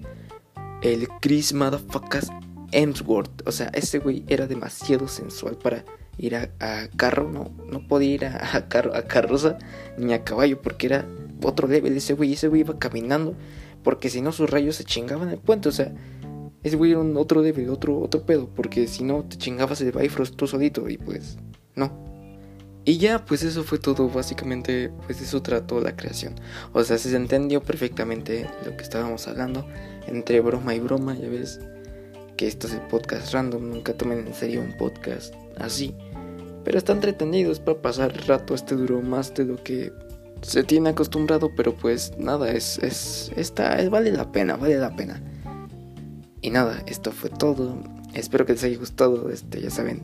El 0.83 1.07
Chris 1.21 1.53
Motherfuckers 1.53 2.29
Hemsworth. 2.71 3.47
O 3.47 3.51
sea, 3.51 3.71
ese 3.73 3.99
güey 3.99 4.23
era 4.27 4.47
demasiado 4.47 5.07
sensual 5.07 5.57
para 5.57 5.85
ir 6.17 6.35
a, 6.35 6.49
carro. 6.95 7.31
No, 7.31 7.49
no 7.71 7.87
podía 7.87 8.13
ir 8.13 8.25
a, 8.25 8.67
carro, 8.67 8.95
a 8.95 9.03
carroza 9.03 9.57
ni 9.97 10.13
a 10.13 10.23
caballo 10.23 10.61
porque 10.61 10.87
era 10.87 11.07
otro 11.41 11.67
level 11.67 11.95
ese 11.97 12.13
güey. 12.13 12.33
Ese 12.33 12.47
güey 12.47 12.61
iba 12.61 12.77
caminando 12.77 13.33
porque 13.83 14.09
si 14.09 14.21
no 14.21 14.31
sus 14.31 14.49
rayos 14.49 14.75
se 14.75 14.83
chingaban 14.83 15.29
el 15.29 15.39
puente. 15.39 15.69
O 15.69 15.71
sea, 15.71 15.93
ese 16.65 16.77
güey 16.77 16.91
era 16.91 16.99
un 16.99 17.15
otro 17.15 17.43
level, 17.43 17.69
otro, 17.69 17.99
otro 17.99 18.23
pedo. 18.23 18.49
Porque 18.53 18.87
si 18.87 19.03
no 19.03 19.23
te 19.23 19.37
chingabas 19.37 19.81
el 19.81 19.91
Bifrost 19.91 20.35
tú 20.35 20.47
solito 20.47 20.89
y 20.89 20.97
pues 20.97 21.37
no. 21.75 21.91
Y 22.85 22.97
ya, 22.97 23.23
pues 23.23 23.43
eso 23.43 23.63
fue 23.63 23.77
todo, 23.77 24.09
básicamente, 24.09 24.91
pues 25.05 25.21
eso 25.21 25.43
trató 25.43 25.79
la 25.79 25.95
creación. 25.95 26.33
O 26.73 26.83
sea, 26.83 26.97
se 26.97 27.15
entendió 27.15 27.61
perfectamente 27.61 28.49
lo 28.65 28.75
que 28.75 28.83
estábamos 28.83 29.27
hablando, 29.27 29.67
entre 30.07 30.39
broma 30.39 30.73
y 30.73 30.79
broma, 30.79 31.15
ya 31.15 31.29
ves 31.29 31.59
que 32.35 32.47
esto 32.47 32.65
es 32.65 32.73
el 32.73 32.81
podcast 32.81 33.31
random, 33.31 33.69
nunca 33.69 33.93
tomen 33.93 34.25
en 34.25 34.33
serio 34.33 34.61
un 34.61 34.75
podcast 34.75 35.35
así. 35.57 35.95
Pero 36.63 36.79
está 36.79 36.93
entretenido, 36.93 37.51
es 37.51 37.59
para 37.59 37.79
pasar 37.79 38.27
rato, 38.27 38.55
este 38.55 38.75
duró 38.75 39.01
más 39.01 39.33
de 39.35 39.45
lo 39.45 39.63
que 39.63 39.93
se 40.41 40.63
tiene 40.63 40.89
acostumbrado, 40.89 41.51
pero 41.55 41.75
pues 41.75 42.17
nada, 42.17 42.51
es, 42.51 42.79
es, 42.79 43.31
está, 43.35 43.79
es, 43.79 43.91
vale 43.91 44.11
la 44.11 44.31
pena, 44.31 44.55
vale 44.55 44.77
la 44.77 44.95
pena. 44.95 45.21
Y 46.41 46.49
nada, 46.49 46.83
esto 46.87 47.11
fue 47.11 47.29
todo. 47.29 47.83
Espero 48.13 48.45
que 48.45 48.53
les 48.53 48.63
haya 48.63 48.77
gustado, 48.77 49.29
este, 49.29 49.61
ya 49.61 49.69
saben 49.69 50.03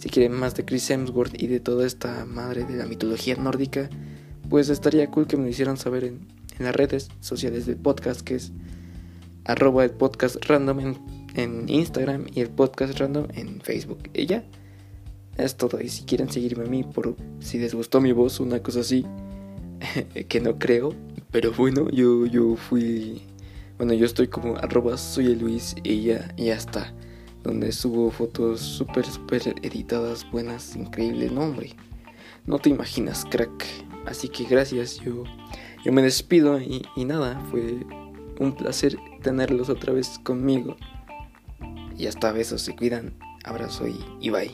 si 0.00 0.08
quieren 0.08 0.32
más 0.32 0.54
de 0.54 0.64
Chris 0.64 0.90
Hemsworth 0.90 1.40
y 1.40 1.46
de 1.46 1.60
toda 1.60 1.86
esta 1.86 2.24
madre 2.24 2.64
de 2.64 2.74
la 2.74 2.86
mitología 2.86 3.36
nórdica, 3.36 3.90
pues 4.48 4.70
estaría 4.70 5.10
cool 5.10 5.26
que 5.26 5.36
me 5.36 5.42
lo 5.42 5.50
hicieran 5.50 5.76
saber 5.76 6.04
en, 6.04 6.40
las 6.58 6.74
redes 6.74 7.08
sociales 7.20 7.66
del 7.66 7.76
podcast, 7.76 8.22
que 8.22 8.34
es 8.34 8.52
arroba 9.44 9.84
el 9.84 9.90
podcast 9.90 10.36
random 10.46 10.96
en, 11.34 11.68
Instagram 11.68 12.26
y 12.34 12.40
el 12.40 12.48
podcast 12.48 12.98
random 12.98 13.28
en 13.34 13.60
Facebook. 13.60 14.10
Y 14.14 14.26
ya, 14.26 14.44
es 15.36 15.56
todo. 15.56 15.80
Y 15.80 15.88
si 15.88 16.04
quieren 16.04 16.30
seguirme 16.30 16.64
a 16.64 16.68
mí 16.68 16.82
por 16.82 17.16
si 17.38 17.58
les 17.58 17.74
gustó 17.74 18.00
mi 18.00 18.12
voz, 18.12 18.40
una 18.40 18.62
cosa 18.62 18.80
así, 18.80 19.04
que 20.28 20.40
no 20.40 20.58
creo, 20.58 20.94
pero 21.30 21.52
bueno, 21.52 21.90
yo, 21.90 22.24
yo 22.24 22.56
fui... 22.56 23.22
Bueno, 23.80 23.94
yo 23.94 24.04
estoy 24.04 24.28
como 24.28 24.58
arroba 24.58 24.98
soy 24.98 25.34
Luis 25.34 25.74
y 25.82 26.02
ya, 26.02 26.34
está 26.36 26.92
donde 27.42 27.72
subo 27.72 28.10
fotos 28.10 28.60
súper, 28.60 29.06
súper 29.06 29.54
editadas, 29.62 30.30
buenas, 30.30 30.76
increíbles, 30.76 31.32
no 31.32 31.40
hombre, 31.40 31.74
no 32.44 32.58
te 32.58 32.68
imaginas, 32.68 33.24
crack. 33.24 33.64
Así 34.04 34.28
que 34.28 34.44
gracias, 34.44 34.98
yo, 34.98 35.24
yo 35.82 35.92
me 35.92 36.02
despido 36.02 36.60
y, 36.60 36.82
y 36.94 37.06
nada, 37.06 37.40
fue 37.50 37.86
un 38.38 38.54
placer 38.54 38.98
tenerlos 39.22 39.70
otra 39.70 39.94
vez 39.94 40.18
conmigo. 40.24 40.76
Y 41.96 42.06
hasta 42.06 42.32
besos, 42.32 42.60
se 42.60 42.76
cuidan, 42.76 43.14
abrazo 43.44 43.86
y 44.20 44.28
bye. 44.28 44.52